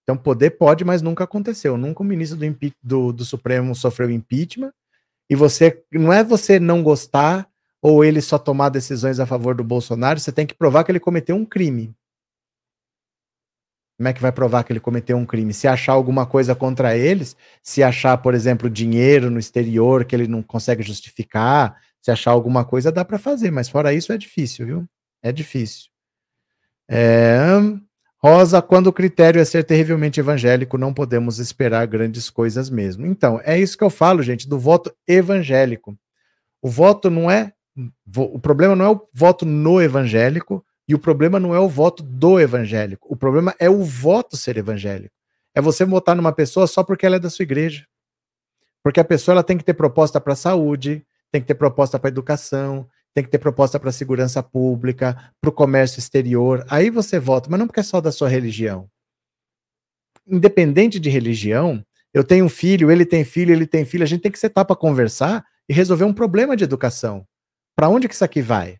[0.03, 1.77] Então, poder pode, mas nunca aconteceu.
[1.77, 4.73] Nunca o ministro do, do, do Supremo sofreu impeachment.
[5.29, 7.47] E você não é você não gostar
[7.81, 10.99] ou ele só tomar decisões a favor do Bolsonaro, você tem que provar que ele
[10.99, 11.95] cometeu um crime.
[13.97, 15.53] Como é que vai provar que ele cometeu um crime?
[15.53, 20.27] Se achar alguma coisa contra eles, se achar, por exemplo, dinheiro no exterior que ele
[20.27, 24.65] não consegue justificar, se achar alguma coisa, dá para fazer, mas fora isso é difícil,
[24.65, 24.85] viu?
[25.21, 25.89] É difícil.
[26.89, 27.45] É...
[28.23, 33.07] Rosa, quando o critério é ser terrivelmente evangélico, não podemos esperar grandes coisas mesmo.
[33.07, 35.97] Então, é isso que eu falo, gente, do voto evangélico.
[36.61, 37.51] O voto não é.
[38.15, 42.03] O problema não é o voto no evangélico, e o problema não é o voto
[42.03, 43.07] do evangélico.
[43.09, 45.15] O problema é o voto ser evangélico.
[45.55, 47.87] É você votar numa pessoa só porque ela é da sua igreja.
[48.83, 51.97] Porque a pessoa ela tem que ter proposta para a saúde, tem que ter proposta
[51.97, 56.65] para educação, tem que ter proposta para segurança pública, para o comércio exterior.
[56.69, 58.89] Aí você vota, mas não porque é só da sua religião.
[60.25, 64.21] Independente de religião, eu tenho um filho, ele tem filho, ele tem filho, a gente
[64.21, 67.25] tem que sentar para conversar e resolver um problema de educação.
[67.75, 68.77] Para onde que isso aqui vai?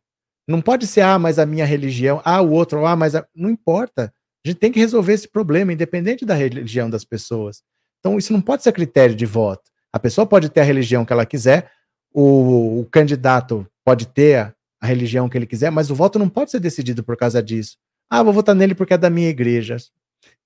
[0.47, 3.25] Não pode ser, ah, mas a minha religião, ah, o outro, ah, mas a...
[3.35, 4.13] não importa.
[4.45, 7.61] A gente tem que resolver esse problema, independente da religião das pessoas.
[7.99, 9.63] Então, isso não pode ser critério de voto.
[9.93, 11.69] A pessoa pode ter a religião que ela quiser,
[12.13, 16.51] o, o candidato pode ter a, religião que ele quiser, mas o voto não pode
[16.51, 17.77] ser decidido por causa disso.
[18.09, 19.77] Ah, vou votar nele porque é da minha igreja.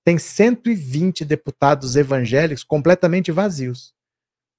[0.04, 3.94] Tem 120 deputados evangélicos completamente vazios,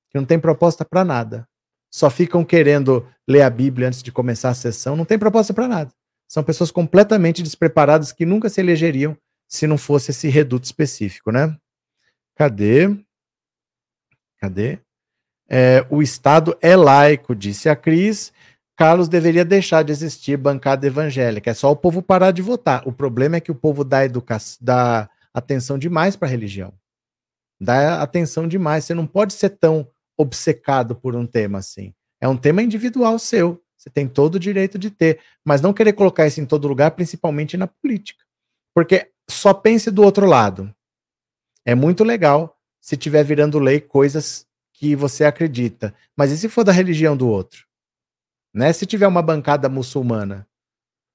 [0.09, 1.47] que não tem proposta para nada
[1.89, 5.67] só ficam querendo ler a Bíblia antes de começar a sessão, não tem proposta para
[5.67, 5.91] nada.
[6.27, 11.57] São pessoas completamente despreparadas que nunca se elegeriam se não fosse esse reduto específico, né?
[12.35, 12.89] Cadê?
[14.39, 14.79] Cadê?
[15.49, 18.33] É, o Estado é laico, disse a Cris.
[18.77, 21.49] Carlos deveria deixar de existir bancada evangélica.
[21.49, 22.87] É só o povo parar de votar.
[22.87, 26.71] O problema é que o povo dá, educação, dá atenção demais para a religião.
[27.59, 28.85] Dá atenção demais.
[28.85, 31.91] Você não pode ser tão obcecado por um tema assim.
[32.21, 33.59] É um tema individual seu.
[33.75, 36.91] Você tem todo o direito de ter, mas não querer colocar isso em todo lugar,
[36.91, 38.23] principalmente na política.
[38.75, 40.71] Porque só pense do outro lado.
[41.65, 46.63] É muito legal se tiver virando lei coisas que você acredita, mas e se for
[46.63, 47.66] da religião do outro?
[48.53, 48.73] Né?
[48.73, 50.47] Se tiver uma bancada muçulmana,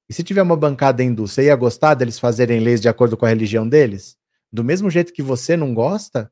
[0.09, 3.25] e se tiver uma bancada hindu, você ia gostar deles fazerem leis de acordo com
[3.25, 4.17] a religião deles?
[4.53, 6.31] Do mesmo jeito que você não gosta,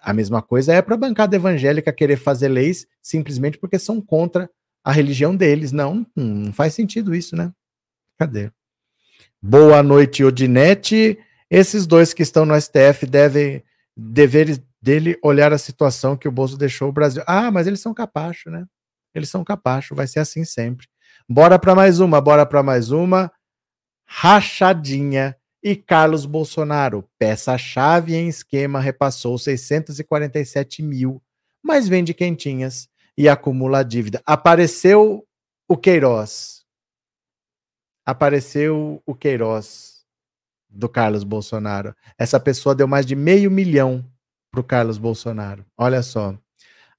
[0.00, 4.48] a mesma coisa é para a bancada evangélica querer fazer leis simplesmente porque são contra
[4.82, 5.70] a religião deles.
[5.70, 7.52] Não, não faz sentido isso, né?
[8.16, 8.50] Cadê?
[9.42, 11.18] Boa noite, Odinete.
[11.50, 13.62] Esses dois que estão no STF devem
[13.94, 17.22] deveres dele olhar a situação que o Bolso deixou o Brasil.
[17.26, 18.64] Ah, mas eles são capachos, né?
[19.14, 20.86] Eles são capachos, vai ser assim sempre.
[21.28, 23.30] Bora para mais uma, bora para mais uma.
[24.06, 31.22] Rachadinha e Carlos Bolsonaro, peça-chave em esquema, repassou 647 mil,
[31.62, 34.22] mas vende quentinhas e acumula dívida.
[34.24, 35.26] Apareceu
[35.68, 36.64] o Queiroz.
[38.06, 40.06] Apareceu o Queiroz
[40.70, 41.94] do Carlos Bolsonaro.
[42.16, 44.04] Essa pessoa deu mais de meio milhão
[44.50, 45.66] para o Carlos Bolsonaro.
[45.76, 46.38] Olha só.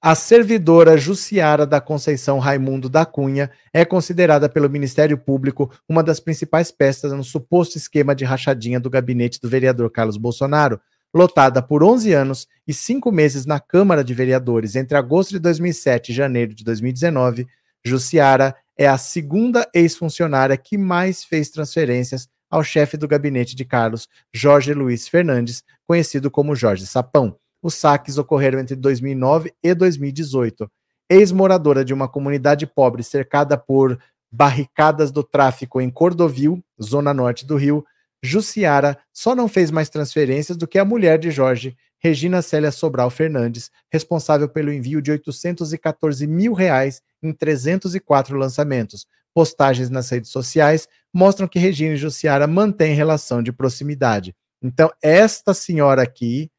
[0.02, 6.18] A servidora Jussiara da Conceição Raimundo da Cunha é considerada pelo Ministério Público uma das
[6.18, 10.80] principais peças no suposto esquema de rachadinha do gabinete do vereador Carlos Bolsonaro,
[11.12, 16.12] lotada por 11 anos e 5 meses na Câmara de Vereadores entre agosto de 2007
[16.12, 17.46] e janeiro de 2019.
[17.84, 24.08] Jussiara é a segunda ex-funcionária que mais fez transferências ao chefe do gabinete de Carlos,
[24.32, 27.36] Jorge Luiz Fernandes, conhecido como Jorge Sapão.
[27.62, 30.70] Os saques ocorreram entre 2009 e 2018.
[31.08, 33.98] Ex-moradora de uma comunidade pobre cercada por
[34.30, 37.84] barricadas do tráfico em Cordovil, zona norte do Rio,
[38.22, 43.10] Jussiara só não fez mais transferências do que a mulher de Jorge, Regina Célia Sobral
[43.10, 49.06] Fernandes, responsável pelo envio de 814 mil reais em 304 lançamentos.
[49.34, 54.34] Postagens nas redes sociais mostram que Regina e Jussiara mantêm relação de proximidade.
[54.62, 56.50] Então, esta senhora aqui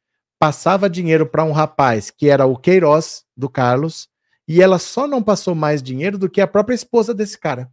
[0.42, 4.10] passava dinheiro para um rapaz que era o Queiroz do Carlos,
[4.48, 7.72] e ela só não passou mais dinheiro do que a própria esposa desse cara.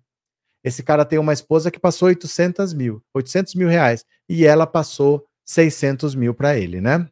[0.63, 5.25] Esse cara tem uma esposa que passou 800 mil, 800 mil reais, e ela passou
[5.47, 7.09] 600 mil para ele, né?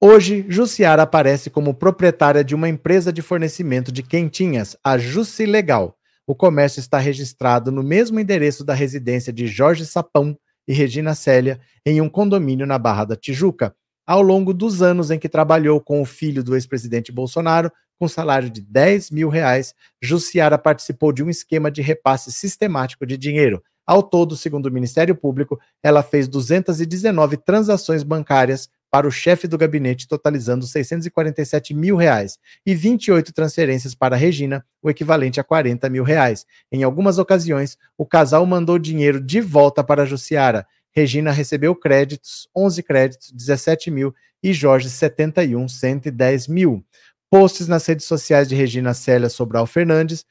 [0.00, 5.98] Hoje, Jussiara aparece como proprietária de uma empresa de fornecimento de quentinhas, a Jussi Legal.
[6.28, 11.60] O comércio está registrado no mesmo endereço da residência de Jorge Sapão e Regina Célia,
[11.84, 13.74] em um condomínio na Barra da Tijuca,
[14.06, 18.48] ao longo dos anos em que trabalhou com o filho do ex-presidente Bolsonaro, com salário
[18.48, 23.62] de 10 mil reais, Jussiara participou de um esquema de repasse sistemático de dinheiro.
[23.86, 29.56] Ao todo, segundo o Ministério Público, ela fez 219 transações bancárias para o chefe do
[29.56, 36.02] gabinete, totalizando 647 mil reais, e 28 transferências para Regina, o equivalente a 40 mil
[36.02, 36.44] reais.
[36.72, 40.66] Em algumas ocasiões, o casal mandou dinheiro de volta para Jussiara.
[40.92, 46.84] Regina recebeu créditos, 11 créditos, 17 mil, e Jorge 71, 110 mil.
[47.30, 50.24] Posts nas redes sociais de Regina Célia Sobral Fernandes,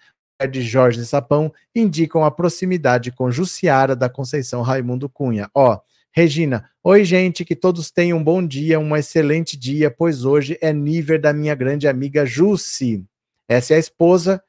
[0.52, 5.50] de Jorge Sapão, indicam a proximidade com Jussiara da Conceição Raimundo Cunha.
[5.54, 5.80] Ó,
[6.12, 10.74] Regina, oi gente, que todos tenham um bom dia, um excelente dia, pois hoje é
[10.74, 13.06] nível da minha grande amiga Jussi.
[13.48, 14.42] Essa é a esposa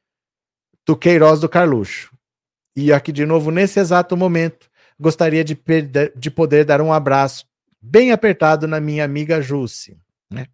[0.86, 2.16] do Queiroz do Carluxo.
[2.74, 4.69] E aqui de novo, nesse exato momento,
[5.00, 5.58] gostaria de,
[6.14, 7.46] de poder dar um abraço
[7.80, 9.96] bem apertado na minha amiga Jussi.
[10.30, 10.46] Né?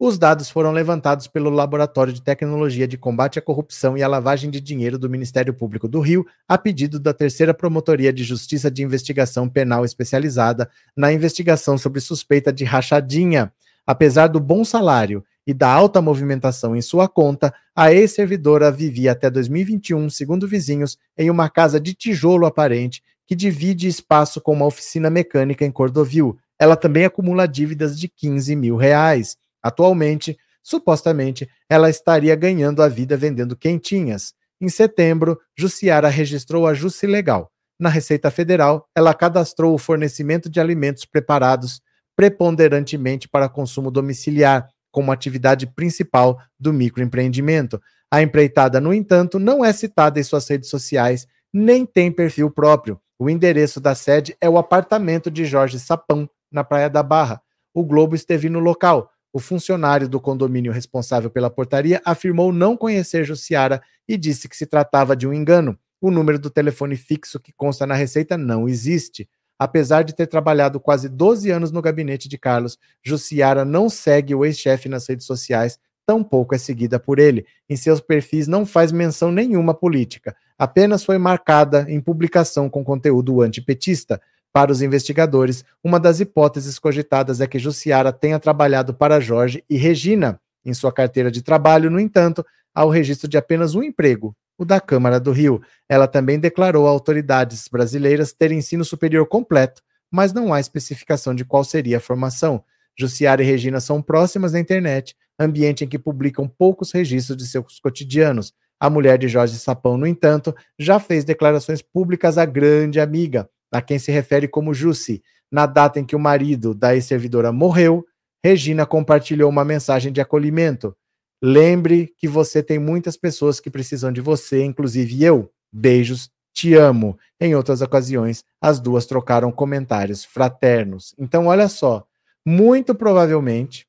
[0.00, 4.50] Os dados foram levantados pelo Laboratório de Tecnologia de Combate à Corrupção e à Lavagem
[4.50, 8.82] de Dinheiro do Ministério Público do Rio, a pedido da Terceira Promotoria de Justiça de
[8.82, 13.52] Investigação Penal Especializada, na investigação sobre suspeita de rachadinha.
[13.86, 19.28] Apesar do bom salário e da alta movimentação em sua conta, a ex-servidora vivia até
[19.28, 25.08] 2021, segundo vizinhos, em uma casa de tijolo aparente que divide espaço com uma oficina
[25.10, 26.36] mecânica em Cordovil.
[26.58, 29.36] Ela também acumula dívidas de 15 mil reais.
[29.62, 34.34] Atualmente, supostamente, ela estaria ganhando a vida vendendo quentinhas.
[34.60, 37.50] Em setembro, Jussiara registrou a Legal.
[37.78, 41.80] Na Receita Federal, ela cadastrou o fornecimento de alimentos preparados
[42.16, 47.80] preponderantemente para consumo domiciliar, como atividade principal do microempreendimento.
[48.10, 53.00] A empreitada, no entanto, não é citada em suas redes sociais, nem tem perfil próprio.
[53.18, 57.40] O endereço da sede é o apartamento de Jorge Sapão, na Praia da Barra.
[57.72, 63.24] O Globo esteve no local, o funcionário do condomínio responsável pela portaria afirmou não conhecer
[63.24, 65.76] Jussiara e disse que se tratava de um engano.
[66.00, 69.28] O número do telefone fixo que consta na receita não existe.
[69.58, 74.44] Apesar de ter trabalhado quase 12 anos no gabinete de Carlos, Jussiara não segue o
[74.44, 77.46] ex-chefe nas redes sociais, tampouco é seguida por ele.
[77.68, 83.42] Em seus perfis não faz menção nenhuma política, apenas foi marcada em publicação com conteúdo
[83.42, 84.20] antipetista.
[84.52, 89.76] Para os investigadores, uma das hipóteses cogitadas é que Jussiara tenha trabalhado para Jorge e
[89.76, 90.40] Regina.
[90.64, 94.64] Em sua carteira de trabalho, no entanto, há o registro de apenas um emprego, o
[94.64, 95.60] da Câmara do Rio.
[95.88, 101.44] Ela também declarou a autoridades brasileiras ter ensino superior completo, mas não há especificação de
[101.44, 102.62] qual seria a formação.
[102.96, 107.78] Jussiara e Regina são próximas na internet, ambiente em que publicam poucos registros de seus
[107.80, 108.52] cotidianos.
[108.78, 113.80] A mulher de Jorge Sapão, no entanto, já fez declarações públicas à grande amiga, a
[113.80, 115.22] quem se refere como Jussi.
[115.50, 118.04] Na data em que o marido da ex-servidora morreu,
[118.44, 120.94] Regina compartilhou uma mensagem de acolhimento.
[121.42, 125.50] Lembre que você tem muitas pessoas que precisam de você, inclusive eu.
[125.72, 127.18] Beijos, te amo.
[127.40, 131.14] Em outras ocasiões, as duas trocaram comentários fraternos.
[131.18, 132.06] Então, olha só,
[132.46, 133.86] muito provavelmente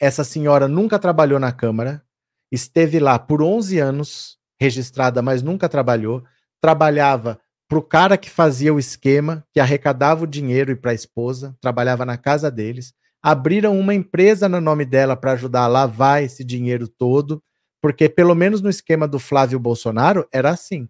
[0.00, 2.02] essa senhora nunca trabalhou na Câmara,
[2.50, 6.22] esteve lá por 11 anos, registrada, mas nunca trabalhou,
[6.60, 10.94] trabalhava para o cara que fazia o esquema, que arrecadava o dinheiro e para a
[10.94, 16.22] esposa, trabalhava na casa deles, abriram uma empresa no nome dela para ajudar a lavar
[16.22, 17.42] esse dinheiro todo,
[17.80, 20.88] porque pelo menos no esquema do Flávio Bolsonaro era assim.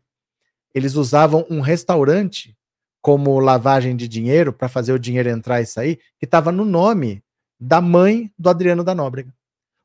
[0.75, 2.57] Eles usavam um restaurante
[3.01, 7.23] como lavagem de dinheiro para fazer o dinheiro entrar e sair, que estava no nome
[7.61, 9.33] da mãe do Adriano da Nóbrega.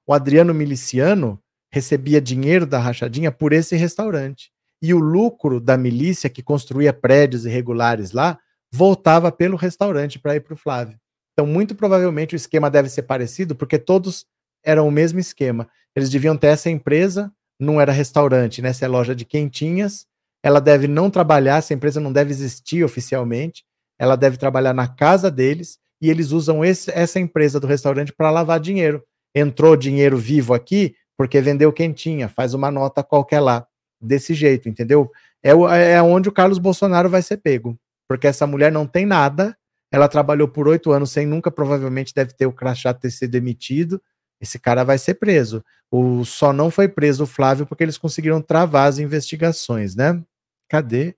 [0.05, 4.51] O Adriano Miliciano recebia dinheiro da rachadinha por esse restaurante
[4.81, 8.39] e o lucro da milícia que construía prédios irregulares lá
[8.71, 10.97] voltava pelo restaurante para ir para o Flávio.
[11.33, 14.25] Então, muito provavelmente o esquema deve ser parecido, porque todos
[14.63, 15.69] eram o mesmo esquema.
[15.95, 18.69] Eles deviam ter essa empresa, não era restaurante, né?
[18.69, 20.05] Essa é loja de quentinhas.
[20.43, 23.63] Ela deve não trabalhar, essa empresa não deve existir oficialmente.
[23.97, 28.31] Ela deve trabalhar na casa deles e eles usam esse, essa empresa do restaurante para
[28.31, 29.03] lavar dinheiro.
[29.33, 33.67] Entrou dinheiro vivo aqui porque vendeu quentinha, faz uma nota qualquer lá
[33.99, 35.11] desse jeito, entendeu?
[35.43, 35.51] É,
[35.91, 37.77] é onde o Carlos Bolsonaro vai ser pego.
[38.07, 39.55] Porque essa mulher não tem nada,
[39.91, 44.01] ela trabalhou por oito anos sem nunca, provavelmente deve ter o crachá ter sido demitido.
[44.39, 45.63] Esse cara vai ser preso.
[45.91, 50.21] O só não foi preso o Flávio porque eles conseguiram travar as investigações, né?
[50.69, 51.15] Cadê?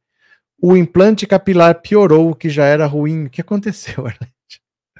[0.62, 3.26] O implante capilar piorou o que já era ruim.
[3.26, 4.41] O que aconteceu, Arlete?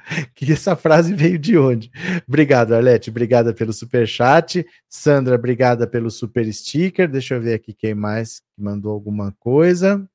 [0.34, 1.90] que essa frase veio de onde?
[2.26, 3.10] Obrigado, Arlete.
[3.10, 4.66] Obrigada pelo super chat.
[4.88, 7.08] Sandra, obrigada pelo super sticker.
[7.08, 10.06] Deixa eu ver aqui quem mais mandou alguma coisa.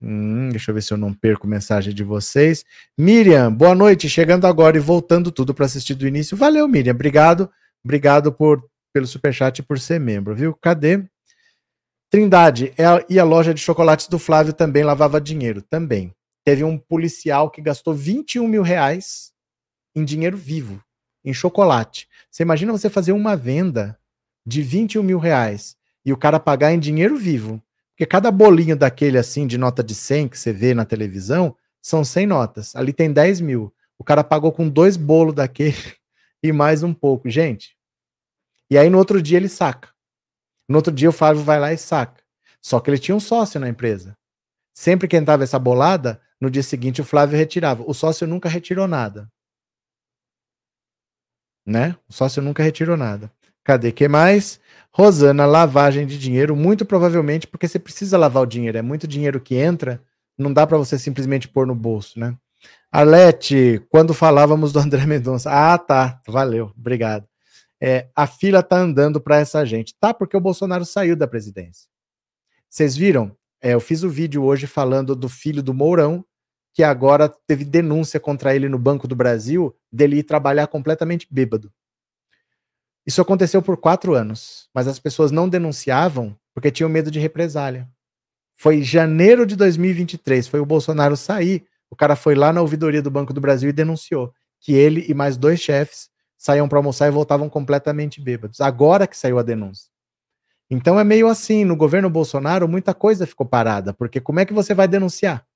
[0.00, 2.64] Hum, deixa eu ver se eu não perco mensagem de vocês.
[2.96, 4.08] Miriam, boa noite.
[4.08, 6.36] Chegando agora e voltando tudo para assistir do início.
[6.36, 6.94] Valeu, Miriam.
[6.94, 7.50] Obrigado.
[7.84, 8.62] Obrigado por
[8.92, 10.54] pelo super chat e por ser membro, viu?
[10.54, 11.04] Cadê?
[12.10, 15.60] Trindade, é e a loja de chocolates do Flávio também lavava dinheiro?
[15.60, 16.12] Também.
[16.48, 19.34] Teve um policial que gastou 21 mil reais
[19.94, 20.82] em dinheiro vivo,
[21.22, 22.08] em chocolate.
[22.30, 24.00] Você imagina você fazer uma venda
[24.46, 25.76] de 21 mil reais
[26.06, 27.62] e o cara pagar em dinheiro vivo.
[27.90, 32.02] Porque cada bolinho daquele assim, de nota de 100 que você vê na televisão, são
[32.02, 32.74] 100 notas.
[32.74, 33.70] Ali tem 10 mil.
[33.98, 35.76] O cara pagou com dois bolos daquele
[36.42, 37.28] e mais um pouco.
[37.28, 37.76] Gente.
[38.70, 39.90] E aí no outro dia ele saca.
[40.66, 42.22] No outro dia o Flávio vai lá e saca.
[42.62, 44.16] Só que ele tinha um sócio na empresa.
[44.72, 47.82] Sempre que entrava essa bolada, no dia seguinte o Flávio retirava.
[47.86, 49.30] O sócio nunca retirou nada.
[51.66, 51.96] Né?
[52.08, 53.30] O sócio nunca retirou nada.
[53.64, 54.58] Cadê que mais?
[54.90, 58.78] Rosana, lavagem de dinheiro, muito provavelmente porque você precisa lavar o dinheiro.
[58.78, 60.02] É muito dinheiro que entra,
[60.38, 62.36] não dá para você simplesmente pôr no bolso, né?
[62.90, 65.50] Arlete, quando falávamos do André Mendonça.
[65.50, 66.20] Ah, tá.
[66.26, 67.28] Valeu, obrigado.
[67.80, 69.94] É, a fila tá andando para essa gente.
[70.00, 71.88] Tá, porque o Bolsonaro saiu da presidência.
[72.68, 73.36] Vocês viram?
[73.60, 76.24] É, eu fiz o um vídeo hoje falando do filho do Mourão,
[76.72, 81.72] que agora teve denúncia contra ele no Banco do Brasil, dele ir trabalhar completamente bêbado.
[83.06, 87.88] Isso aconteceu por quatro anos, mas as pessoas não denunciavam porque tinham medo de represália.
[88.54, 93.10] Foi janeiro de 2023, foi o Bolsonaro sair, o cara foi lá na ouvidoria do
[93.10, 97.10] Banco do Brasil e denunciou que ele e mais dois chefes saíam para almoçar e
[97.10, 98.60] voltavam completamente bêbados.
[98.60, 99.90] Agora que saiu a denúncia.
[100.70, 104.52] Então é meio assim, no governo Bolsonaro muita coisa ficou parada, porque como é que
[104.52, 105.46] você vai denunciar?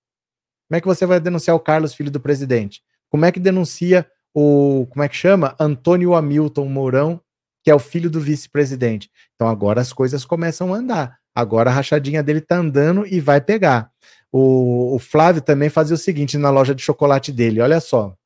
[0.73, 2.83] Como é que você vai denunciar o Carlos, filho do presidente?
[3.11, 5.55] Como é que denuncia o, como é que chama?
[5.61, 7.21] Antônio Hamilton Mourão,
[7.63, 9.11] que é o filho do vice-presidente.
[9.35, 11.19] Então agora as coisas começam a andar.
[11.35, 13.91] Agora a rachadinha dele tá andando e vai pegar.
[14.33, 18.17] O, o Flávio também fazia o seguinte na loja de chocolate dele: olha só.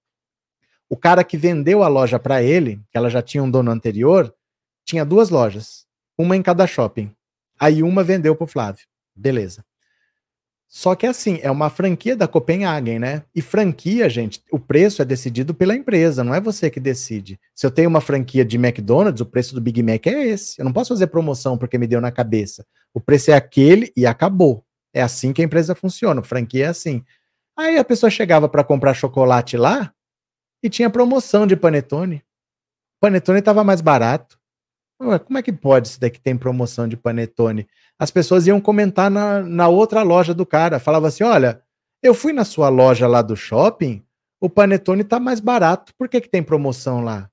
[0.89, 4.33] O cara que vendeu a loja para ele, que ela já tinha um dono anterior,
[4.85, 5.85] tinha duas lojas,
[6.17, 7.13] uma em cada shopping.
[7.59, 8.87] Aí uma vendeu pro Flávio.
[9.17, 9.65] Beleza.
[10.69, 13.23] Só que assim, é uma franquia da Copenhagen, né?
[13.35, 17.39] E franquia, gente, o preço é decidido pela empresa, não é você que decide.
[17.55, 20.61] Se eu tenho uma franquia de McDonald's, o preço do Big Mac é esse.
[20.61, 22.67] Eu não posso fazer promoção porque me deu na cabeça.
[22.93, 24.65] O preço é aquele e acabou.
[24.93, 26.23] É assim que a empresa funciona.
[26.23, 27.05] Franquia é assim.
[27.57, 29.93] Aí a pessoa chegava para comprar chocolate lá
[30.63, 32.23] e tinha promoção de panetone.
[33.01, 34.36] Panetone estava mais barato.
[34.99, 37.67] Como é que pode isso daqui tem promoção de panetone?
[37.99, 40.79] As pessoas iam comentar na, na outra loja do cara.
[40.79, 41.63] Falava assim: olha,
[42.03, 44.03] eu fui na sua loja lá do shopping,
[44.41, 45.93] o panetone tá mais barato.
[45.99, 47.31] Por que, que tem promoção lá?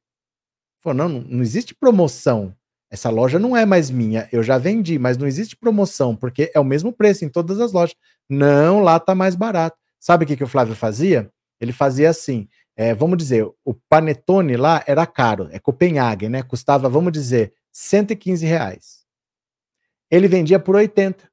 [0.81, 2.53] Falou, não, não existe promoção.
[2.91, 6.59] Essa loja não é mais minha, eu já vendi, mas não existe promoção, porque é
[6.59, 7.95] o mesmo preço em todas as lojas.
[8.29, 9.75] Não, lá tá mais barato.
[9.99, 11.31] Sabe o que, que o Flávio fazia?
[11.59, 16.41] Ele fazia assim: é, vamos dizer, o panetone lá era caro, é Copenhague, né?
[16.41, 19.03] Custava, vamos dizer, 115 reais.
[20.09, 21.29] Ele vendia por 80.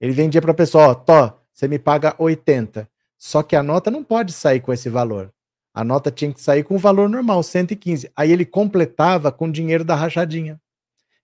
[0.00, 2.88] Ele vendia para a pessoa, ó, Tó, você me paga 80.
[3.18, 5.32] Só que a nota não pode sair com esse valor.
[5.74, 8.10] A nota tinha que sair com o valor normal, 115.
[8.16, 10.60] Aí ele completava com o dinheiro da rachadinha.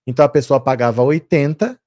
[0.05, 1.77] Então a pessoa pagava 80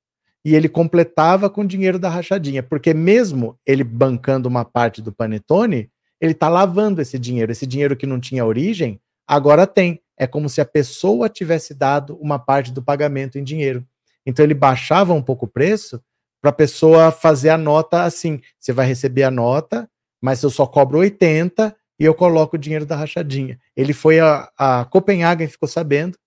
[0.44, 5.12] e ele completava com o dinheiro da rachadinha, porque mesmo ele bancando uma parte do
[5.12, 5.89] panetone,
[6.20, 7.50] ele está lavando esse dinheiro.
[7.50, 10.02] Esse dinheiro que não tinha origem, agora tem.
[10.16, 13.86] É como se a pessoa tivesse dado uma parte do pagamento em dinheiro.
[14.26, 16.02] Então ele baixava um pouco o preço
[16.42, 19.90] para a pessoa fazer a nota assim: você vai receber a nota,
[20.20, 23.58] mas eu só cobro 80 e eu coloco o dinheiro da rachadinha.
[23.74, 26.18] Ele foi a, a Copenhagen, ficou sabendo,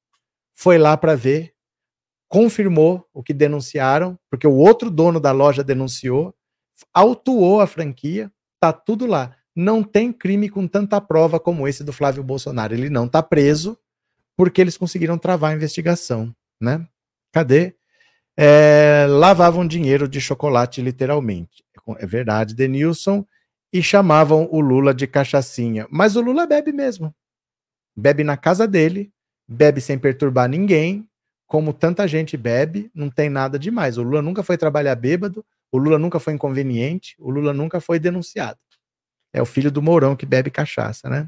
[0.55, 1.53] foi lá para ver,
[2.27, 6.33] confirmou o que denunciaram, porque o outro dono da loja denunciou,
[6.91, 11.93] autuou a franquia, tá tudo lá não tem crime com tanta prova como esse do
[11.93, 12.73] Flávio Bolsonaro.
[12.73, 13.77] Ele não está preso
[14.35, 16.85] porque eles conseguiram travar a investigação, né?
[17.31, 17.75] Cadê?
[18.35, 21.63] É, lavavam dinheiro de chocolate, literalmente.
[21.97, 23.25] É verdade, Denilson.
[23.71, 25.87] E chamavam o Lula de cachaçinha.
[25.89, 27.13] Mas o Lula bebe mesmo.
[27.95, 29.11] Bebe na casa dele,
[29.47, 31.07] bebe sem perturbar ninguém,
[31.47, 33.97] como tanta gente bebe, não tem nada demais.
[33.97, 37.99] O Lula nunca foi trabalhar bêbado, o Lula nunca foi inconveniente, o Lula nunca foi
[37.99, 38.59] denunciado.
[39.33, 41.27] É o filho do Mourão que bebe cachaça, né?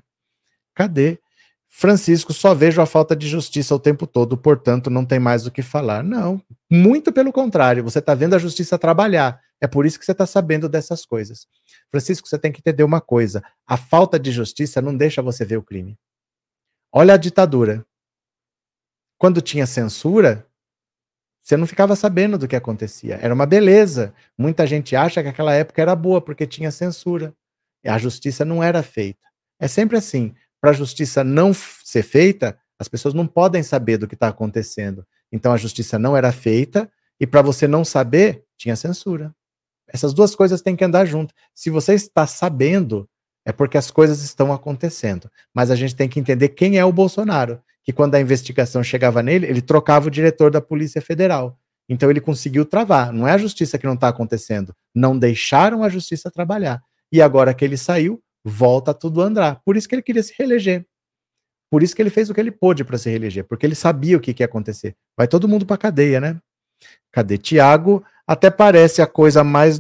[0.74, 1.20] Cadê?
[1.68, 5.52] Francisco, só vejo a falta de justiça o tempo todo, portanto não tem mais o
[5.52, 6.04] que falar.
[6.04, 6.42] Não,
[6.72, 9.42] muito pelo contrário, você está vendo a justiça trabalhar.
[9.60, 11.48] É por isso que você está sabendo dessas coisas.
[11.90, 15.58] Francisco, você tem que entender uma coisa: a falta de justiça não deixa você ver
[15.58, 15.98] o crime.
[16.94, 17.86] Olha a ditadura.
[19.18, 20.46] Quando tinha censura,
[21.42, 23.20] você não ficava sabendo do que acontecia.
[23.22, 24.14] Era uma beleza.
[24.38, 27.34] Muita gente acha que aquela época era boa porque tinha censura.
[27.90, 29.26] A justiça não era feita.
[29.60, 30.34] É sempre assim.
[30.60, 35.06] Para a justiça não ser feita, as pessoas não podem saber do que está acontecendo.
[35.32, 39.34] Então a justiça não era feita E para você não saber, tinha censura.
[39.88, 41.34] Essas duas coisas têm que andar junto.
[41.54, 43.08] Se você está sabendo,
[43.46, 45.30] é porque as coisas estão acontecendo.
[45.54, 47.62] Mas a gente tem que entender quem é o Bolsonaro.
[47.84, 51.58] Que quando a investigação chegava nele, ele trocava o diretor da Polícia Federal.
[51.88, 53.14] Então ele conseguiu travar.
[53.14, 54.76] Não é a justiça que não está acontecendo.
[54.94, 56.82] Não deixaram a justiça trabalhar.
[57.12, 59.62] E agora que ele saiu, volta tudo a andar.
[59.64, 60.86] Por isso que ele queria se reeleger.
[61.70, 64.16] Por isso que ele fez o que ele pôde para se reeleger, porque ele sabia
[64.16, 64.96] o que, que ia acontecer.
[65.18, 66.40] Vai todo mundo para cadeia, né?
[67.12, 68.04] Cadê Tiago?
[68.28, 69.80] Até parece a coisa mais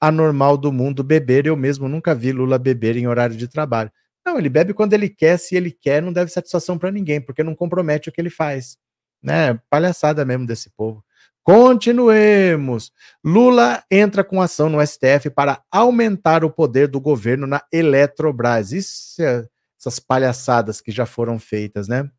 [0.00, 1.46] anormal do mundo beber.
[1.46, 3.90] Eu mesmo nunca vi Lula beber em horário de trabalho.
[4.24, 7.42] Não, ele bebe quando ele quer, se ele quer, não deve satisfação para ninguém, porque
[7.42, 8.76] não compromete o que ele faz.
[9.22, 9.58] Né?
[9.68, 11.04] Palhaçada mesmo desse povo.
[11.42, 12.92] Continuemos.
[13.24, 18.72] Lula entra com ação no STF para aumentar o poder do governo na Eletrobras.
[18.72, 19.46] Isso é,
[19.78, 22.10] essas palhaçadas que já foram feitas, né?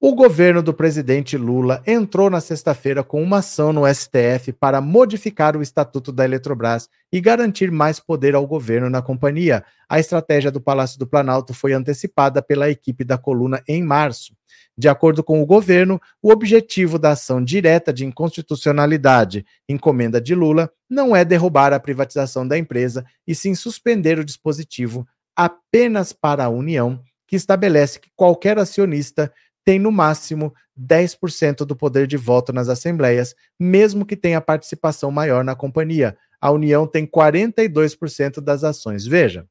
[0.00, 5.56] O governo do presidente Lula entrou na sexta-feira com uma ação no STF para modificar
[5.56, 9.64] o estatuto da Eletrobras e garantir mais poder ao governo na companhia.
[9.88, 14.34] A estratégia do Palácio do Planalto foi antecipada pela equipe da coluna em março.
[14.76, 20.70] De acordo com o governo, o objetivo da ação direta de inconstitucionalidade, encomenda de Lula,
[20.90, 26.48] não é derrubar a privatização da empresa, e sim suspender o dispositivo apenas para a
[26.48, 29.32] União, que estabelece que qualquer acionista
[29.64, 35.42] tem no máximo 10% do poder de voto nas assembleias, mesmo que tenha participação maior
[35.44, 36.16] na companhia.
[36.40, 39.06] A União tem 42% das ações.
[39.06, 39.48] Veja,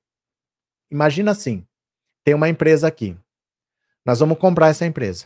[0.91, 1.65] imagina assim:
[2.23, 3.17] tem uma empresa aqui.
[4.05, 5.25] Nós vamos comprar essa empresa.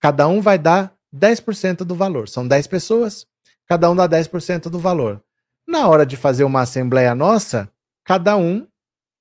[0.00, 2.28] Cada um vai dar 10% do valor.
[2.28, 3.26] São 10 pessoas,
[3.66, 5.22] cada um dá 10% do valor.
[5.66, 7.70] Na hora de fazer uma assembleia nossa,
[8.04, 8.66] cada um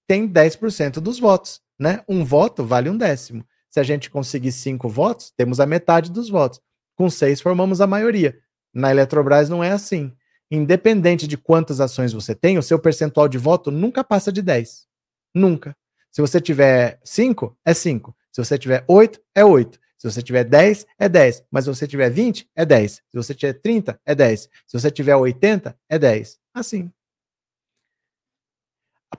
[0.08, 1.62] tem 10% dos votos.
[1.80, 2.04] Né?
[2.08, 3.46] Um voto vale um décimo.
[3.74, 6.62] Se a gente conseguir cinco votos, temos a metade dos votos.
[6.96, 8.38] Com seis, formamos a maioria.
[8.72, 10.14] Na Eletrobras não é assim.
[10.52, 14.86] Independente de quantas ações você tem, o seu percentual de voto nunca passa de 10.
[15.34, 15.76] Nunca.
[16.12, 18.16] Se você tiver 5, é 5.
[18.32, 19.80] Se você tiver 8, é 8.
[19.98, 21.44] Se você tiver 10, é 10.
[21.50, 22.92] Mas se você tiver 20, é 10.
[22.92, 24.42] Se você tiver 30, é 10.
[24.68, 26.38] Se você tiver 80, é 10.
[26.54, 26.92] Assim.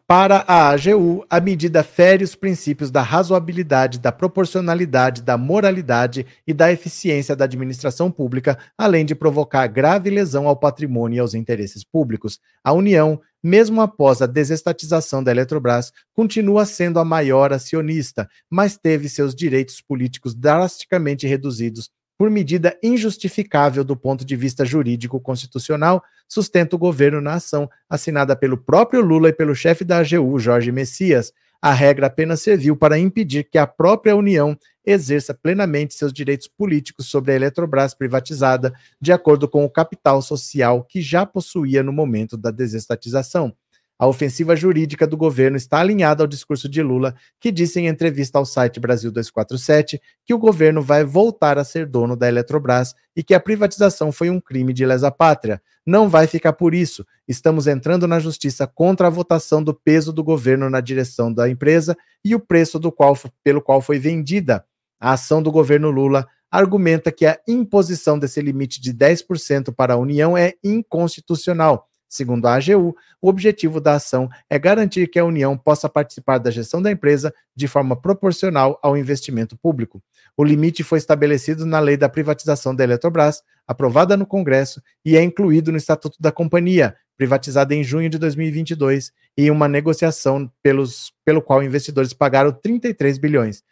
[0.06, 6.52] Para a AGU, a medida fere os princípios da razoabilidade, da proporcionalidade, da moralidade e
[6.52, 11.84] da eficiência da administração pública, além de provocar grave lesão ao patrimônio e aos interesses
[11.84, 12.40] públicos.
[12.62, 19.08] A União, mesmo após a desestatização da Eletrobras, continua sendo a maior acionista, mas teve
[19.08, 26.76] seus direitos políticos drasticamente reduzidos por medida injustificável do ponto de vista jurídico constitucional, sustenta
[26.76, 31.32] o governo na ação, assinada pelo próprio Lula e pelo chefe da AGU, Jorge Messias.
[31.60, 37.06] A regra apenas serviu para impedir que a própria União exerça plenamente seus direitos políticos
[37.06, 42.36] sobre a Eletrobras privatizada, de acordo com o capital social que já possuía no momento
[42.36, 43.54] da desestatização.
[43.96, 48.38] A ofensiva jurídica do governo está alinhada ao discurso de Lula, que disse em entrevista
[48.38, 53.22] ao site Brasil 247 que o governo vai voltar a ser dono da Eletrobras e
[53.22, 55.62] que a privatização foi um crime de lesa pátria.
[55.86, 57.06] Não vai ficar por isso.
[57.28, 61.96] Estamos entrando na justiça contra a votação do peso do governo na direção da empresa
[62.24, 64.64] e o preço qual, pelo qual foi vendida.
[64.98, 69.96] A ação do governo Lula argumenta que a imposição desse limite de 10% para a
[69.96, 75.58] União é inconstitucional Segundo a AGU, o objetivo da ação é garantir que a União
[75.58, 80.00] possa participar da gestão da empresa de forma proporcional ao investimento público.
[80.36, 85.24] O limite foi estabelecido na Lei da Privatização da Eletrobras, aprovada no Congresso, e é
[85.24, 91.42] incluído no Estatuto da Companhia, privatizada em junho de 2022, em uma negociação pelos, pelo
[91.42, 93.64] qual investidores pagaram 33 bilhões.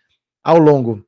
[0.42, 1.06] Ao longo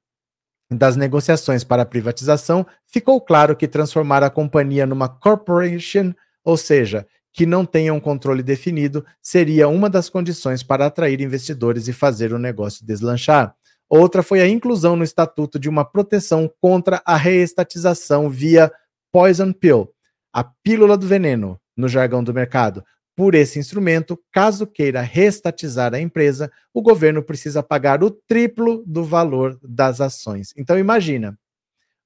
[0.71, 6.15] das negociações para a privatização, ficou claro que transformar a companhia numa corporation,
[6.45, 7.05] ou seja,
[7.35, 12.33] que não tenha um controle definido seria uma das condições para atrair investidores e fazer
[12.33, 13.57] o negócio deslanchar.
[13.91, 18.73] Outra foi a inclusão no estatuto de uma proteção contra a reestatização via
[19.11, 19.93] poison pill,
[20.33, 22.85] a pílula do veneno, no jargão do mercado.
[23.17, 29.05] Por esse instrumento, caso queira reestatizar a empresa, o governo precisa pagar o triplo do
[29.05, 30.53] valor das ações.
[30.57, 31.37] Então imagina,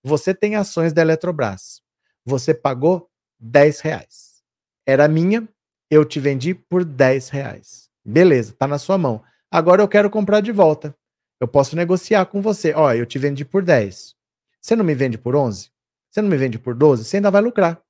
[0.03, 1.83] você tem ações da Eletrobras,
[2.25, 4.28] você pagou 10 reais
[4.89, 5.47] era minha,
[5.91, 7.91] eu te vendi por 10 reais.
[8.03, 9.23] Beleza, tá na sua mão.
[9.51, 10.97] Agora eu quero comprar de volta.
[11.39, 12.73] Eu posso negociar com você.
[12.73, 14.15] Ó, eu te vendi por 10.
[14.59, 15.71] Você não me vende por 11?
[16.11, 17.05] Você não me vende por 12?
[17.05, 17.83] Você ainda vai lucrar.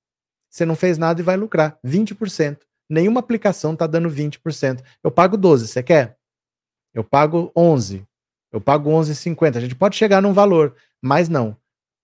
[0.51, 2.59] Você não fez nada e vai lucrar 20%.
[2.91, 4.83] Nenhuma aplicação tá dando 20%.
[5.05, 6.19] Eu pago 12, você quer?
[6.93, 8.05] Eu pago 11.
[8.51, 9.57] Eu pago 11,50.
[9.57, 11.57] A gente pode chegar num valor, mas não.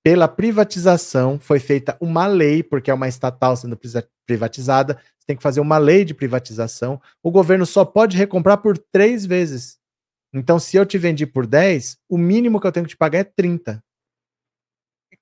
[0.05, 3.81] Pela privatização, foi feita uma lei, porque é uma estatal sendo
[4.27, 7.01] privatizada, você tem que fazer uma lei de privatização.
[7.23, 9.79] O governo só pode recomprar por três vezes.
[10.31, 13.21] Então, se eu te vendi por 10, o mínimo que eu tenho que te pagar
[13.21, 13.83] é 30.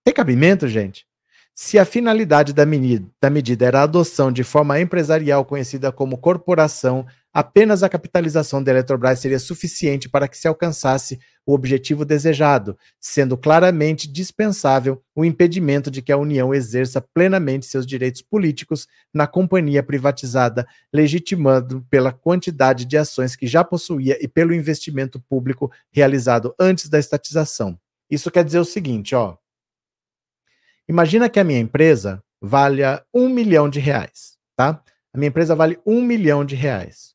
[0.02, 1.06] Tem cabimento, gente?
[1.54, 6.18] Se a finalidade da medida, da medida era a adoção de forma empresarial conhecida como
[6.18, 12.76] corporação, apenas a capitalização da Eletrobras seria suficiente para que se alcançasse o objetivo desejado,
[13.00, 19.26] sendo claramente dispensável o impedimento de que a União exerça plenamente seus direitos políticos na
[19.26, 26.54] companhia privatizada, legitimando pela quantidade de ações que já possuía e pelo investimento público realizado
[26.58, 27.78] antes da estatização.
[28.10, 29.36] Isso quer dizer o seguinte, ó.
[30.88, 34.82] Imagina que a minha empresa valha um milhão de reais, tá?
[35.14, 37.11] A minha empresa vale um milhão de reais.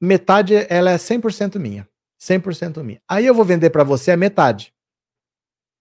[0.00, 1.88] Metade, ela é 100% minha.
[2.20, 3.00] 100% minha.
[3.08, 4.74] Aí eu vou vender para você a metade.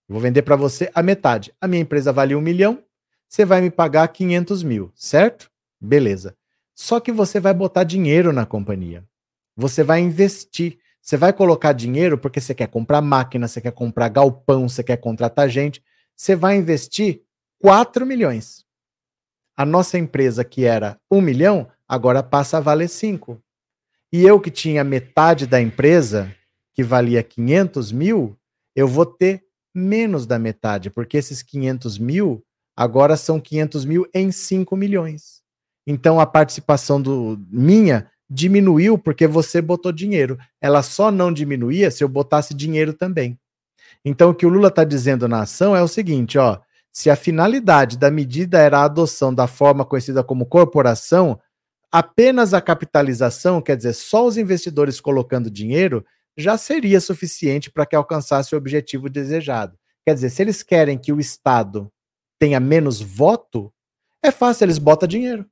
[0.07, 1.53] Vou vender para você a metade.
[1.59, 2.83] A minha empresa vale um milhão,
[3.27, 5.49] você vai me pagar 500 mil, certo?
[5.81, 6.35] Beleza.
[6.73, 9.03] Só que você vai botar dinheiro na companhia.
[9.55, 10.77] Você vai investir.
[11.01, 14.97] Você vai colocar dinheiro porque você quer comprar máquina, você quer comprar galpão, você quer
[14.97, 15.81] contratar gente
[16.15, 17.21] você vai investir
[17.59, 18.65] 4 milhões.
[19.57, 23.41] A nossa empresa, que era 1 milhão, agora passa a valer 5.
[24.15, 26.33] E eu que tinha metade da empresa,
[26.73, 28.39] que valia 500 mil,
[28.73, 29.43] eu vou ter
[29.75, 32.41] menos da metade, porque esses 500 mil
[32.77, 35.41] agora são 500 mil em 5 milhões.
[35.85, 40.37] Então a participação do minha diminuiu porque você botou dinheiro.
[40.61, 43.37] Ela só não diminuía se eu botasse dinheiro também.
[44.05, 46.59] Então, o que o Lula está dizendo na ação é o seguinte: ó,
[46.89, 51.37] se a finalidade da medida era a adoção da forma conhecida como corporação,
[51.95, 57.95] apenas a capitalização, quer dizer, só os investidores colocando dinheiro, já seria suficiente para que
[57.95, 59.77] alcançasse o objetivo desejado.
[60.05, 61.89] Quer dizer, se eles querem que o Estado
[62.37, 63.73] tenha menos voto,
[64.21, 65.45] é fácil, eles botam dinheiro.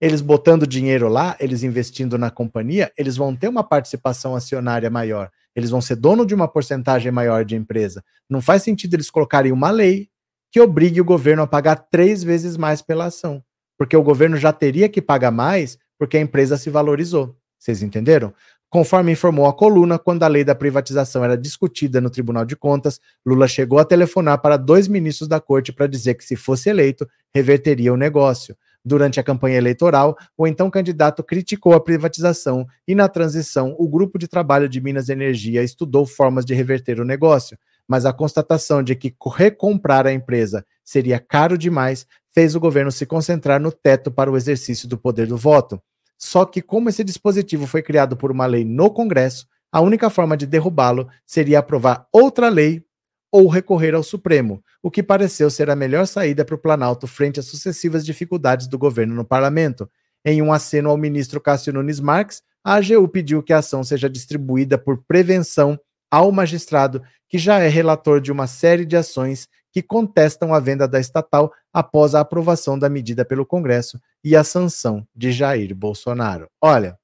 [0.00, 5.30] Eles botando dinheiro lá, eles investindo na companhia, eles vão ter uma participação acionária maior.
[5.54, 8.02] Eles vão ser dono de uma porcentagem maior de empresa.
[8.30, 10.08] Não faz sentido eles colocarem uma lei
[10.50, 13.44] que obrigue o governo a pagar três vezes mais pela ação.
[13.78, 17.34] Porque o governo já teria que pagar mais porque a empresa se valorizou.
[17.58, 18.34] Vocês entenderam?
[18.70, 23.00] Conforme informou a coluna, quando a lei da privatização era discutida no Tribunal de Contas,
[23.24, 27.08] Lula chegou a telefonar para dois ministros da corte para dizer que, se fosse eleito,
[27.34, 28.54] reverteria o negócio.
[28.84, 34.18] Durante a campanha eleitoral, o então candidato criticou a privatização e, na transição, o grupo
[34.18, 37.58] de trabalho de Minas Energia estudou formas de reverter o negócio.
[37.88, 42.06] Mas a constatação de que recomprar a empresa seria caro demais
[42.38, 45.82] fez o governo se concentrar no teto para o exercício do poder do voto.
[46.16, 50.36] Só que, como esse dispositivo foi criado por uma lei no Congresso, a única forma
[50.36, 52.84] de derrubá-lo seria aprovar outra lei
[53.32, 57.40] ou recorrer ao Supremo, o que pareceu ser a melhor saída para o Planalto frente
[57.40, 59.90] às sucessivas dificuldades do governo no parlamento.
[60.24, 64.08] Em um aceno ao ministro Cássio Nunes Marques, a AGU pediu que a ação seja
[64.08, 65.76] distribuída por prevenção
[66.08, 70.88] ao magistrado, que já é relator de uma série de ações que contestam a venda
[70.88, 76.50] da estatal após a aprovação da medida pelo Congresso e a sanção de Jair Bolsonaro.
[76.60, 76.98] Olha,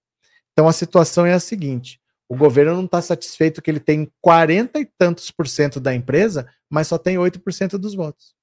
[0.52, 4.80] então a situação é a seguinte: o governo não está satisfeito que ele tem 40
[4.80, 8.34] e tantos por cento da empresa, mas só tem 8% dos votos.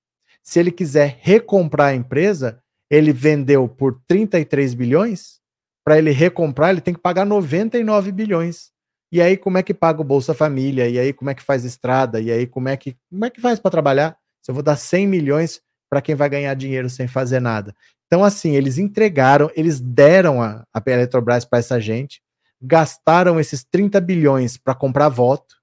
[0.41, 5.41] Se ele quiser recomprar a empresa, ele vendeu por 33 bilhões,
[5.83, 8.71] para ele recomprar, ele tem que pagar 99 bilhões.
[9.11, 10.87] E aí, como é que paga o Bolsa Família?
[10.87, 12.21] E aí, como é que faz estrada?
[12.21, 14.17] E aí, como é que, como é que faz para trabalhar?
[14.41, 17.75] Se eu vou dar 100 milhões para quem vai ganhar dinheiro sem fazer nada.
[18.07, 22.21] Então, assim, eles entregaram, eles deram a, a Eletrobras para essa gente,
[22.61, 25.55] gastaram esses 30 bilhões para comprar voto,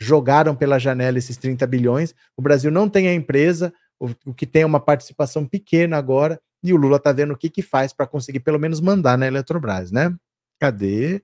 [0.00, 2.14] jogaram pela janela esses 30 bilhões.
[2.36, 6.40] O Brasil não tem a empresa, o, o que tem é uma participação pequena agora,
[6.62, 9.26] e o Lula está vendo o que, que faz para conseguir pelo menos mandar na
[9.26, 10.14] Eletrobras, né?
[10.60, 11.22] Cadê?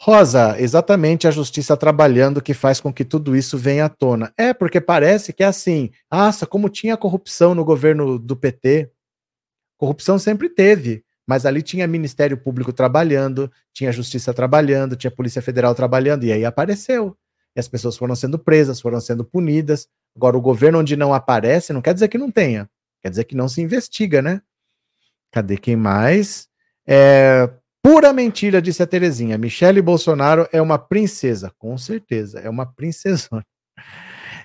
[0.00, 4.32] Rosa, exatamente a justiça trabalhando que faz com que tudo isso venha à tona.
[4.38, 8.92] É, porque parece que é assim, nossa, como tinha corrupção no governo do PT.
[9.76, 15.74] Corrupção sempre teve, mas ali tinha Ministério Público trabalhando, tinha Justiça trabalhando, tinha Polícia Federal
[15.74, 17.16] trabalhando, e aí apareceu.
[17.56, 19.88] E as pessoas foram sendo presas, foram sendo punidas.
[20.16, 22.70] Agora, o governo onde não aparece não quer dizer que não tenha,
[23.02, 24.40] quer dizer que não se investiga, né?
[25.32, 26.48] Cadê quem mais?
[26.86, 27.50] É,
[27.88, 29.38] pura mentira, disse a Terezinha.
[29.38, 31.50] Michele Bolsonaro é uma princesa.
[31.56, 33.42] Com certeza, é uma princesona.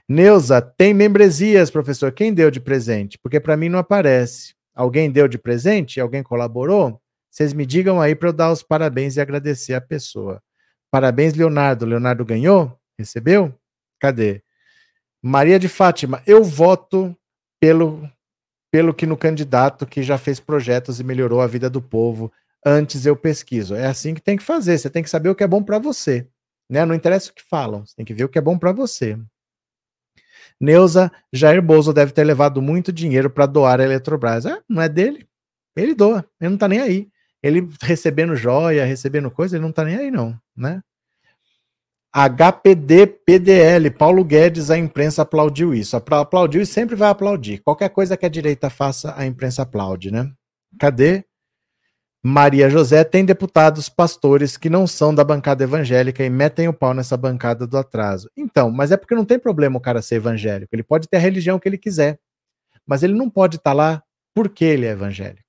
[0.08, 2.14] Neuza, tem membresias, professor.
[2.14, 3.20] Quem deu de presente?
[3.22, 4.56] Porque para mim não aparece.
[4.74, 6.00] Alguém deu de presente?
[6.00, 7.02] Alguém colaborou?
[7.30, 10.42] Vocês me digam aí para eu dar os parabéns e agradecer a pessoa.
[10.90, 11.86] Parabéns, Leonardo.
[11.86, 12.80] Leonardo ganhou?
[12.98, 13.54] Recebeu?
[14.00, 14.42] Cadê?
[15.22, 17.14] Maria de Fátima, eu voto
[17.60, 18.10] pelo,
[18.72, 22.32] pelo que no candidato que já fez projetos e melhorou a vida do povo.
[22.66, 23.76] Antes eu pesquiso.
[23.76, 24.78] É assim que tem que fazer.
[24.78, 26.28] Você tem que saber o que é bom para você.
[26.70, 26.86] Né?
[26.86, 29.18] Não interessa o que falam, você tem que ver o que é bom para você.
[30.60, 34.46] Neuza, Jair Bozo deve ter levado muito dinheiro para doar a Eletrobras.
[34.46, 35.28] É, não é dele.
[35.76, 37.10] Ele doa, ele não tá nem aí.
[37.42, 40.82] Ele recebendo joia, recebendo coisa, ele não tá nem aí, não, né?
[42.14, 45.98] HPD PDL, Paulo Guedes, a imprensa aplaudiu isso.
[45.98, 47.58] Aplaudiu e sempre vai aplaudir.
[47.60, 50.32] Qualquer coisa que a direita faça, a imprensa aplaude, né?
[50.80, 51.26] Cadê?
[52.26, 56.94] Maria José tem deputados pastores que não são da bancada evangélica e metem o pau
[56.94, 58.32] nessa bancada do atraso.
[58.38, 60.74] Então, mas é porque não tem problema o cara ser evangélico.
[60.74, 62.18] Ele pode ter a religião que ele quiser.
[62.88, 64.04] Mas ele não pode estar tá lá
[64.34, 65.44] porque ele é evangélico.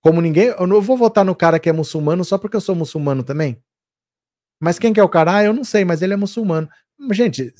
[0.00, 0.46] Como ninguém.
[0.46, 3.62] Eu não vou votar no cara que é muçulmano só porque eu sou muçulmano também.
[4.60, 5.36] Mas quem que é o cara?
[5.36, 6.68] Ah, eu não sei, mas ele é muçulmano.
[7.12, 7.54] Gente,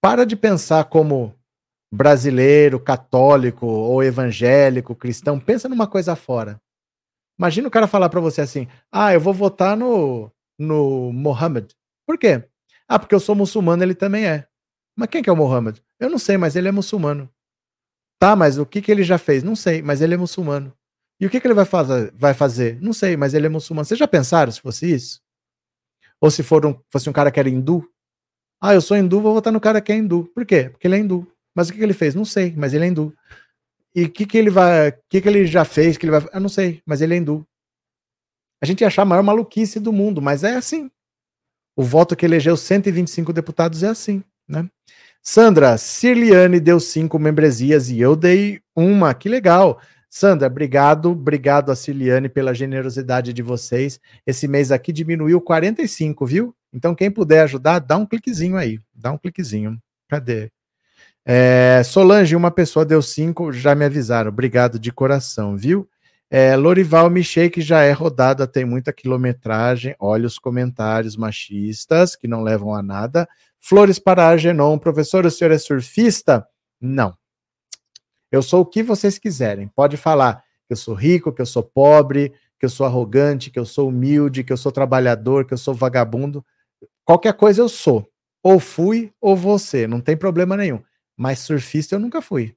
[0.00, 1.34] para de pensar como
[1.92, 5.38] brasileiro, católico ou evangélico, cristão.
[5.38, 6.58] Pensa numa coisa fora.
[7.38, 11.74] Imagina o cara falar para você assim: ah, eu vou votar no, no Mohammed.
[12.06, 12.44] Por quê?
[12.88, 14.46] Ah, porque eu sou muçulmano, ele também é.
[14.96, 15.82] Mas quem que é o Mohammed?
[16.00, 17.30] Eu não sei, mas ele é muçulmano.
[18.18, 19.42] Tá, mas o que, que ele já fez?
[19.42, 20.72] Não sei, mas ele é muçulmano.
[21.20, 22.12] E o que, que ele vai fazer?
[22.14, 22.80] vai fazer?
[22.80, 23.84] Não sei, mas ele é muçulmano.
[23.84, 25.20] Vocês já pensaram se fosse isso?
[26.20, 27.86] Ou se for um, fosse um cara que era hindu.
[28.60, 30.30] Ah, eu sou hindu, vou votar no cara que é hindu.
[30.34, 30.70] Por quê?
[30.70, 31.30] Porque ele é hindu.
[31.54, 32.14] Mas o que, que ele fez?
[32.14, 33.14] Não sei, mas ele é hindu.
[33.96, 34.92] E o que, que ele vai.
[35.08, 35.96] Que, que ele já fez?
[35.96, 36.28] Que ele vai.
[36.30, 37.46] Eu não sei, mas ele é hindu.
[38.62, 40.90] A gente ia achar a maior maluquice do mundo, mas é assim.
[41.74, 44.68] O voto que elegeu 125 deputados é assim, né?
[45.22, 49.14] Sandra, Cirliane deu cinco membresias e eu dei uma.
[49.14, 49.80] Que legal.
[50.10, 53.98] Sandra, obrigado, obrigado a Ciliane pela generosidade de vocês.
[54.26, 56.54] Esse mês aqui diminuiu 45, viu?
[56.72, 59.78] Então, quem puder ajudar, dá um cliquezinho aí, dá um cliquezinho.
[60.08, 60.50] Cadê?
[61.28, 64.28] É, Solange, uma pessoa deu cinco, já me avisaram.
[64.28, 65.88] Obrigado de coração, viu?
[66.30, 69.96] É, Lorival Michei, já é rodada, tem muita quilometragem.
[69.98, 73.28] Olha os comentários machistas que não levam a nada.
[73.58, 76.46] Flores para Agenon, professor, o senhor é surfista?
[76.80, 77.12] Não.
[78.30, 79.66] Eu sou o que vocês quiserem.
[79.66, 83.58] Pode falar que eu sou rico, que eu sou pobre, que eu sou arrogante, que
[83.58, 86.44] eu sou humilde, que eu sou trabalhador, que eu sou vagabundo.
[87.04, 88.08] Qualquer coisa eu sou.
[88.42, 90.80] Ou fui ou você, não tem problema nenhum.
[91.16, 92.54] Mas surfista eu nunca fui.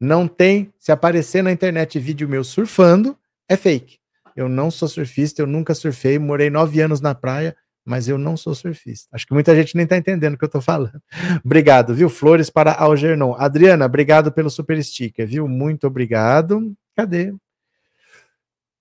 [0.00, 3.16] Não tem, se aparecer na internet vídeo meu surfando,
[3.48, 3.98] é fake.
[4.34, 8.36] Eu não sou surfista, eu nunca surfei, morei nove anos na praia, mas eu não
[8.36, 9.08] sou surfista.
[9.12, 11.02] Acho que muita gente nem está entendendo o que eu estou falando.
[11.44, 12.08] obrigado, viu?
[12.08, 13.34] Flores para Algernon.
[13.36, 15.46] Adriana, obrigado pelo super sticker, viu?
[15.46, 16.74] Muito obrigado.
[16.96, 17.34] Cadê?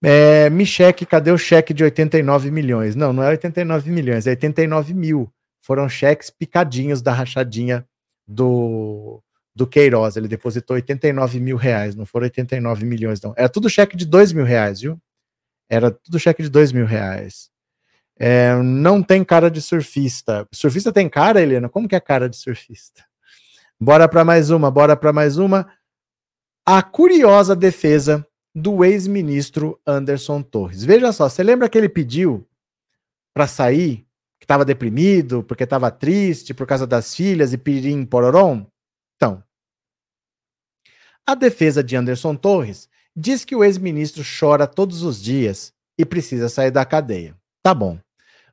[0.02, 2.96] É, me cheque, cadê o cheque de 89 milhões?
[2.96, 5.32] Não, não é 89 milhões, é 89 mil.
[5.62, 7.86] Foram cheques picadinhos da rachadinha
[8.30, 9.22] do,
[9.56, 10.16] do Queiroz.
[10.16, 13.34] Ele depositou 89 mil reais, não foram 89 milhões, não.
[13.36, 15.02] Era tudo cheque de 2 mil reais, viu?
[15.68, 17.50] Era tudo cheque de 2 mil reais.
[18.18, 20.48] É, não tem cara de surfista.
[20.54, 21.70] Surfista tem cara, Helena?
[21.70, 23.04] Como que é cara de surfista?
[23.80, 25.72] Bora para mais uma, bora para mais uma.
[26.66, 30.84] A curiosa defesa do ex-ministro Anderson Torres.
[30.84, 32.46] Veja só, você lembra que ele pediu
[33.34, 34.06] para sair,
[34.50, 38.66] estava deprimido, porque estava triste por causa das filhas e pirim pororom?
[39.16, 39.44] Então,
[41.26, 46.50] a defesa de Anderson Torres diz que o ex-ministro chora todos os dias e precisa
[46.50, 47.36] sair da cadeia.
[47.62, 48.00] Tá bom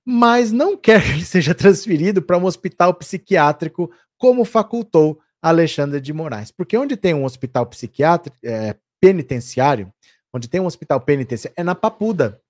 [0.07, 6.13] mas não quer que ele seja transferido para um hospital psiquiátrico, como facultou Alexandre de
[6.13, 6.53] Moraes.
[6.53, 9.93] Porque onde tem um hospital psiquiátrico, é, penitenciário,
[10.33, 12.41] onde tem um hospital penitenciário, é na Papuda.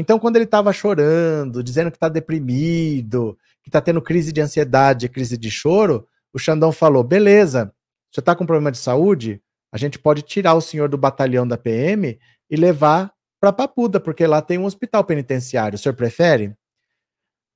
[0.00, 5.10] Então, quando ele estava chorando, dizendo que está deprimido, que está tendo crise de ansiedade,
[5.10, 7.70] crise de choro, o Xandão falou: beleza,
[8.10, 9.42] você está com problema de saúde?
[9.70, 14.26] A gente pode tirar o senhor do batalhão da PM e levar para Papuda, porque
[14.26, 15.76] lá tem um hospital penitenciário.
[15.76, 16.56] O senhor prefere?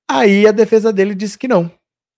[0.07, 1.71] Aí a defesa dele disse que não.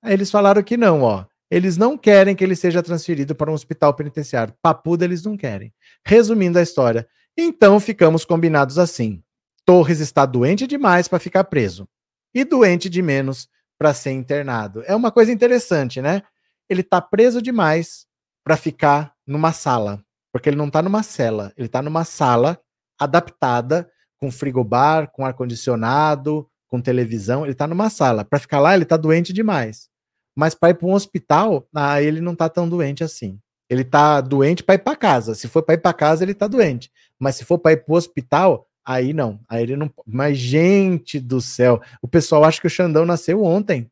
[0.02, 1.24] Aí eles falaram que não, ó.
[1.48, 4.52] Eles não querem que ele seja transferido para um hospital penitenciário.
[4.60, 5.72] Papuda eles não querem.
[6.04, 7.06] Resumindo a história,
[7.38, 9.22] então ficamos combinados assim.
[9.66, 11.88] Torres está doente demais para ficar preso
[12.32, 14.82] e doente de menos para ser internado.
[14.86, 16.22] É uma coisa interessante, né?
[16.70, 18.06] Ele está preso demais
[18.44, 20.00] para ficar numa sala,
[20.32, 22.58] porque ele não está numa cela, ele está numa sala
[22.98, 28.24] adaptada com frigobar, com ar condicionado, com televisão, ele tá numa sala.
[28.24, 29.88] Para ficar lá, ele tá doente demais.
[30.34, 33.40] Mas para ir para um hospital, aí ele não tá tão doente assim.
[33.68, 35.34] Ele tá doente para ir para casa.
[35.34, 36.90] Se for para ir para casa, ele tá doente.
[37.18, 39.40] Mas se for para ir para o hospital, aí não.
[39.48, 39.92] Aí ele não.
[40.06, 43.90] Mas gente do céu, o pessoal acha que o Xandão nasceu ontem.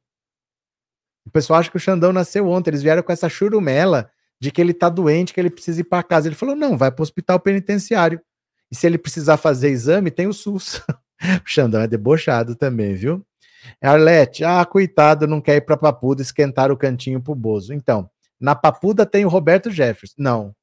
[1.27, 2.71] O pessoal acha que o Xandão nasceu ontem.
[2.71, 6.03] Eles vieram com essa churumela de que ele tá doente, que ele precisa ir para
[6.03, 6.29] casa.
[6.29, 8.21] Ele falou: não, vai para o hospital penitenciário.
[8.71, 10.81] E se ele precisar fazer exame, tem o SUS.
[11.45, 13.25] o Xandão é debochado também, viu?
[13.81, 17.73] Arlete, ah, coitado, não quer ir para Papuda esquentar o cantinho pro Bozo.
[17.73, 20.15] Então, na Papuda tem o Roberto Jefferson.
[20.19, 20.55] Não.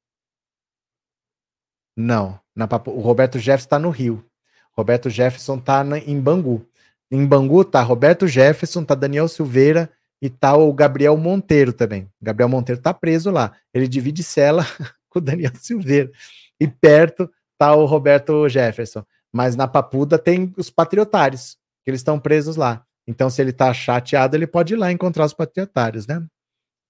[1.96, 2.41] Não.
[2.54, 2.90] Na Papu...
[2.90, 4.24] O Roberto Jefferson está no Rio.
[4.72, 6.66] Roberto Jefferson está em Bangu.
[7.10, 9.90] Em Bangu tá Roberto Jefferson, tá Daniel Silveira
[10.20, 12.08] e tá o Gabriel Monteiro também.
[12.20, 13.52] Gabriel Monteiro tá preso lá.
[13.74, 14.66] Ele divide cela
[15.10, 16.10] com o Daniel Silveira.
[16.58, 19.04] E perto tá o Roberto Jefferson.
[19.32, 22.84] Mas na Papuda tem os patriotários, que eles estão presos lá.
[23.06, 26.24] Então, se ele tá chateado, ele pode ir lá encontrar os patriotários, né?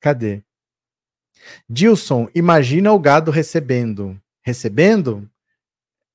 [0.01, 0.43] Cadê?
[1.69, 4.21] Dilson, imagina o gado recebendo.
[4.43, 5.29] Recebendo?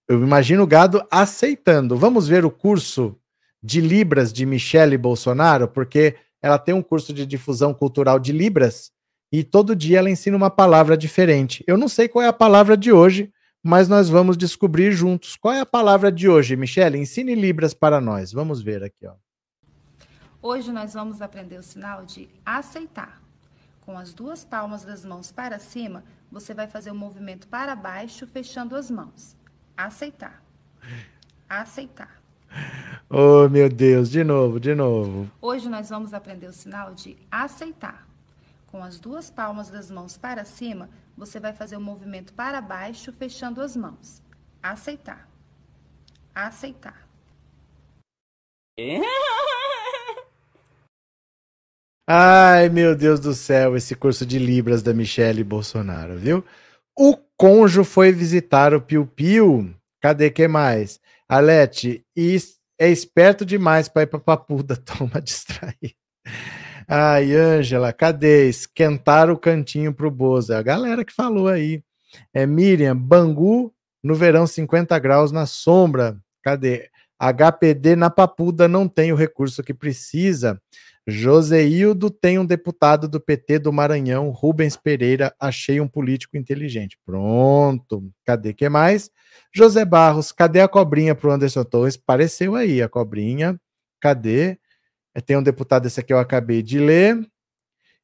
[0.08, 1.98] Eu imagino o gado aceitando.
[1.98, 3.20] Vamos ver o curso
[3.62, 8.92] de Libras de Michele Bolsonaro, porque ela tem um curso de difusão cultural de Libras
[9.32, 11.62] e todo dia ela ensina uma palavra diferente.
[11.68, 15.36] Eu não sei qual é a palavra de hoje, mas nós vamos descobrir juntos.
[15.36, 16.98] Qual é a palavra de hoje, Michele?
[16.98, 18.32] Ensine Libras para nós.
[18.32, 19.16] Vamos ver aqui, ó.
[20.42, 23.22] Hoje nós vamos aprender o sinal de aceitar.
[23.82, 27.76] Com as duas palmas das mãos para cima, você vai fazer o um movimento para
[27.76, 29.37] baixo, fechando as mãos.
[29.78, 30.44] Aceitar.
[31.48, 32.20] Aceitar.
[33.08, 35.30] Oh, meu Deus, de novo, de novo.
[35.40, 38.08] Hoje nós vamos aprender o sinal de aceitar.
[38.66, 42.60] Com as duas palmas das mãos para cima, você vai fazer o um movimento para
[42.60, 44.22] baixo, fechando as mãos.
[44.64, 45.30] Aceitar.
[46.34, 47.08] Aceitar.
[52.08, 56.44] Ai, meu Deus do céu, esse curso de Libras da Michelle Bolsonaro, viu?
[56.98, 59.72] O Conjo foi visitar o Piu Piu.
[60.02, 61.00] Cadê que mais?
[61.30, 62.04] Alete,
[62.80, 65.96] é esperto demais para ir para Papuda, toma distrair.
[66.88, 68.48] Ai, Ângela, cadê?
[68.48, 70.54] Esquentar o cantinho pro Bozo.
[70.54, 71.84] É a galera que falou aí.
[72.34, 76.18] É Miriam, Bangu no verão 50 graus na sombra.
[76.42, 76.90] Cadê?
[77.20, 80.62] HPD na Papuda não tem o recurso que precisa.
[81.10, 87.00] Joseildo tem um deputado do PT do Maranhão, Rubens Pereira, achei um político inteligente.
[87.06, 88.12] Pronto.
[88.26, 89.10] Cadê que mais?
[89.56, 91.96] José Barros, cadê a cobrinha para o Anderson Torres?
[91.96, 93.58] Apareceu aí a cobrinha.
[94.02, 94.60] Cadê?
[95.16, 97.26] É, tem um deputado, esse aqui eu acabei de ler.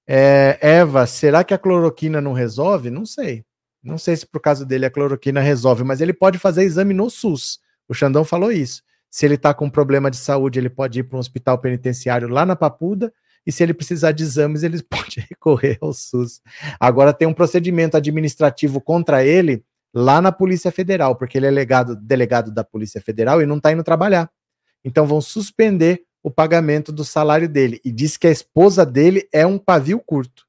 [0.08, 2.90] É, Eva, será que a cloroquina não resolve?
[2.90, 3.44] Não sei.
[3.84, 7.10] Não sei se por caso dele a cloroquina resolve, mas ele pode fazer exame no
[7.10, 7.60] SUS.
[7.88, 8.82] O Xandão falou isso.
[9.14, 12.48] Se ele está com problema de saúde, ele pode ir para um hospital penitenciário lá
[12.48, 13.14] na Papuda.
[13.46, 16.42] E se ele precisar de exames, ele pode recorrer ao SUS.
[16.80, 21.96] Agora tem um procedimento administrativo contra ele lá na Polícia Federal, porque ele é legado,
[21.96, 24.32] delegado da Polícia Federal e não está indo trabalhar.
[24.84, 27.80] Então vão suspender o pagamento do salário dele.
[27.86, 30.44] E diz que a esposa dele é um pavio curto,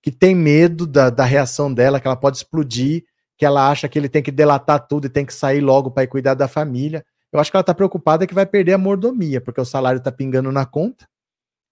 [0.00, 3.04] que tem medo da, da reação dela, que ela pode explodir,
[3.36, 6.04] que ela acha que ele tem que delatar tudo e tem que sair logo para
[6.04, 7.04] ir cuidar da família.
[7.32, 10.12] Eu acho que ela está preocupada que vai perder a mordomia, porque o salário está
[10.12, 11.06] pingando na conta,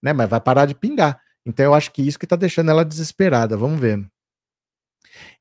[0.01, 0.13] né?
[0.13, 1.19] Mas vai parar de pingar.
[1.45, 3.55] Então eu acho que isso que está deixando ela desesperada.
[3.55, 4.05] Vamos ver.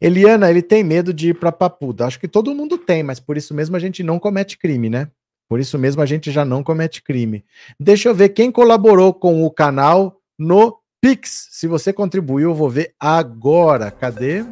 [0.01, 2.07] Eliana, ele tem medo de ir para Papuda.
[2.07, 5.11] Acho que todo mundo tem, mas por isso mesmo a gente não comete crime, né?
[5.49, 7.45] Por isso mesmo a gente já não comete crime.
[7.79, 11.49] Deixa eu ver quem colaborou com o canal no Pix.
[11.51, 13.91] Se você contribuiu, eu vou ver agora.
[13.91, 14.45] Cadê?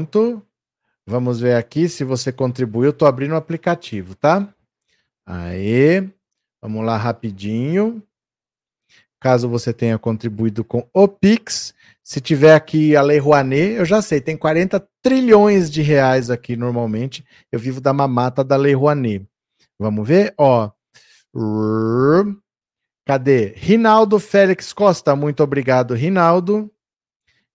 [0.00, 0.42] Pronto.
[1.06, 2.90] Vamos ver aqui se você contribuiu.
[2.90, 4.48] Estou abrindo o aplicativo, tá?
[5.26, 6.08] Aí.
[6.62, 8.02] Vamos lá rapidinho.
[9.20, 14.00] Caso você tenha contribuído com o Pix, se tiver aqui a Lei Rouanet, eu já
[14.00, 17.22] sei, tem 40 trilhões de reais aqui normalmente.
[17.52, 19.26] Eu vivo da mamata da Lei Rouanet.
[19.78, 20.32] Vamos ver?
[20.38, 20.70] Ó.
[23.06, 23.52] Cadê?
[23.56, 26.70] Rinaldo Félix Costa, muito obrigado, Rinaldo.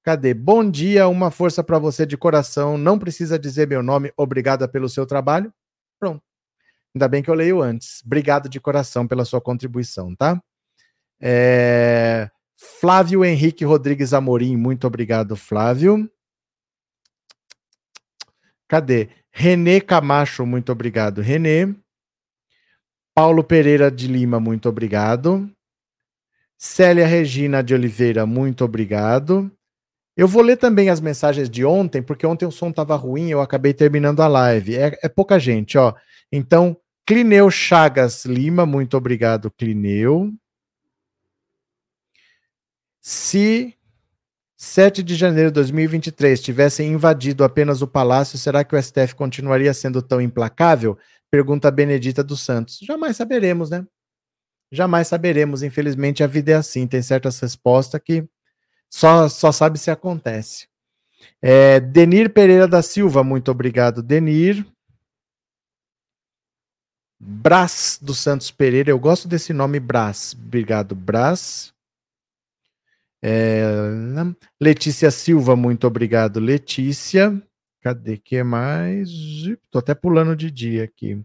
[0.06, 0.36] Cadê?
[0.36, 2.78] Bom dia, uma força para você de coração.
[2.78, 4.14] Não precisa dizer meu nome.
[4.16, 5.51] Obrigada pelo seu trabalho.
[5.99, 6.22] Pronto.
[6.93, 8.03] Ainda bem que eu leio antes.
[8.06, 10.39] Obrigado de coração pela sua contribuição, tá?
[11.20, 12.30] É...
[12.56, 16.08] Flávio Henrique Rodrigues Amorim, muito obrigado, Flávio.
[18.68, 19.10] Cadê?
[19.32, 21.74] Renê Camacho, muito obrigado, Renê.
[23.16, 25.51] Paulo Pereira de Lima, muito obrigado.
[26.60, 29.51] Célia Regina de Oliveira, muito obrigado.
[30.18, 33.41] Eu vou ler também as mensagens de ontem, porque ontem o som estava ruim, eu
[33.41, 34.76] acabei terminando a live.
[34.76, 35.93] É, é, pouca gente, ó.
[36.32, 40.32] Então, Clineu Chagas Lima, muito obrigado, Clineu.
[43.01, 43.76] Se
[44.57, 49.74] 7 de janeiro de 2023 tivessem invadido apenas o palácio, será que o STF continuaria
[49.74, 50.97] sendo tão implacável?
[51.30, 52.80] Pergunta Benedita dos Santos.
[52.82, 53.86] Jamais saberemos, né?
[54.72, 55.61] Jamais saberemos.
[55.61, 56.88] Infelizmente, a vida é assim.
[56.88, 58.28] Tem certas respostas que
[58.95, 60.69] só, só sabe se acontece.
[61.41, 64.65] É, Denir Pereira da Silva, muito obrigado, Denir.
[67.19, 70.33] Brás dos Santos Pereira, eu gosto desse nome Brás.
[70.33, 71.73] Obrigado, Brás.
[73.21, 73.65] É,
[74.61, 77.37] Letícia Silva, muito obrigado, Letícia.
[77.81, 79.09] Cadê que mais?
[79.69, 81.21] Tô até pulando de dia aqui.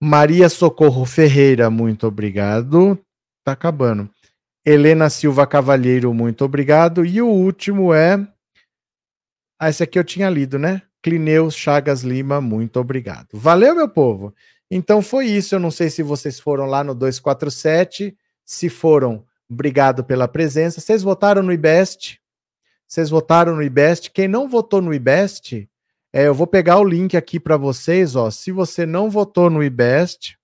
[0.00, 2.98] Maria Socorro Ferreira, muito obrigado.
[3.44, 4.10] Tá acabando.
[4.68, 7.06] Helena Silva Cavalheiro, muito obrigado.
[7.06, 8.26] E o último é.
[9.56, 10.82] Ah, esse aqui eu tinha lido, né?
[11.00, 13.28] Clineus Chagas Lima, muito obrigado.
[13.32, 14.34] Valeu, meu povo.
[14.68, 15.54] Então foi isso.
[15.54, 18.18] Eu não sei se vocês foram lá no 247.
[18.44, 20.80] Se foram, obrigado pela presença.
[20.80, 22.20] Vocês votaram no IBEST?
[22.88, 24.10] Vocês votaram no IBEST?
[24.10, 25.70] Quem não votou no IBEST,
[26.12, 28.16] é, eu vou pegar o link aqui para vocês.
[28.16, 28.32] Ó.
[28.32, 30.36] Se você não votou no IBEST,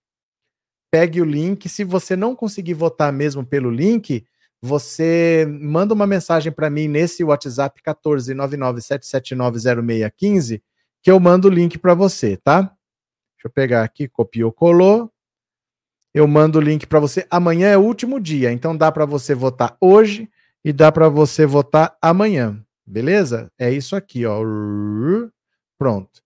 [0.92, 1.68] pegue o link.
[1.68, 4.24] Se você não conseguir votar mesmo pelo link,
[4.60, 10.62] você manda uma mensagem para mim nesse WhatsApp 14997790615
[11.02, 12.60] que eu mando o link para você, tá?
[12.60, 15.10] Deixa eu pegar aqui, copiou, colou.
[16.14, 17.26] Eu mando o link para você.
[17.28, 20.30] Amanhã é o último dia, então dá para você votar hoje
[20.64, 22.64] e dá para você votar amanhã.
[22.86, 23.50] Beleza?
[23.58, 24.38] É isso aqui, ó.
[25.76, 26.21] Pronto.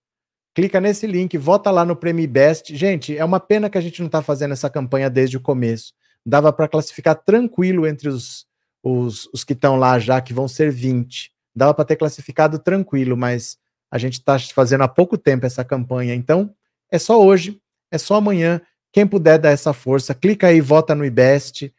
[0.57, 2.75] Clica nesse link, vota lá no Prêmio Best.
[2.75, 5.93] Gente, é uma pena que a gente não está fazendo essa campanha desde o começo.
[6.25, 8.47] Dava para classificar tranquilo entre os,
[8.81, 11.31] os, os que estão lá já, que vão ser 20.
[11.55, 13.59] Dava para ter classificado tranquilo, mas
[13.91, 16.15] a gente está fazendo há pouco tempo essa campanha.
[16.15, 16.51] Então,
[16.91, 18.59] é só hoje, é só amanhã.
[18.91, 21.71] Quem puder dar essa força, clica aí, vota no IBEST.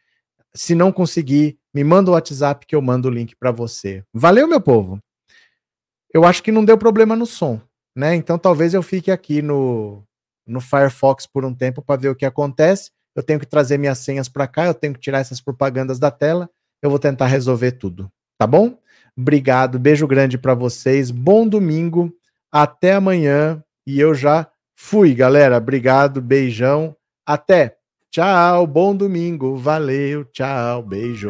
[0.53, 4.05] Se não conseguir, me manda o WhatsApp que eu mando o link para você.
[4.13, 5.03] Valeu, meu povo.
[6.13, 7.61] Eu acho que não deu problema no som,
[7.99, 8.15] né?
[8.15, 10.03] Então talvez eu fique aqui no,
[10.47, 12.91] no Firefox por um tempo para ver o que acontece.
[13.15, 16.09] Eu tenho que trazer minhas senhas para cá, eu tenho que tirar essas propagandas da
[16.09, 16.49] tela.
[16.81, 18.77] Eu vou tentar resolver tudo, tá bom?
[19.17, 21.11] Obrigado, beijo grande para vocês.
[21.11, 22.13] Bom domingo,
[22.51, 24.49] até amanhã e eu já
[24.81, 25.57] Fui, galera.
[25.57, 26.95] Obrigado, beijão.
[27.25, 27.75] Até.
[28.09, 29.57] Tchau, bom domingo.
[29.57, 31.29] Valeu, tchau, beijo.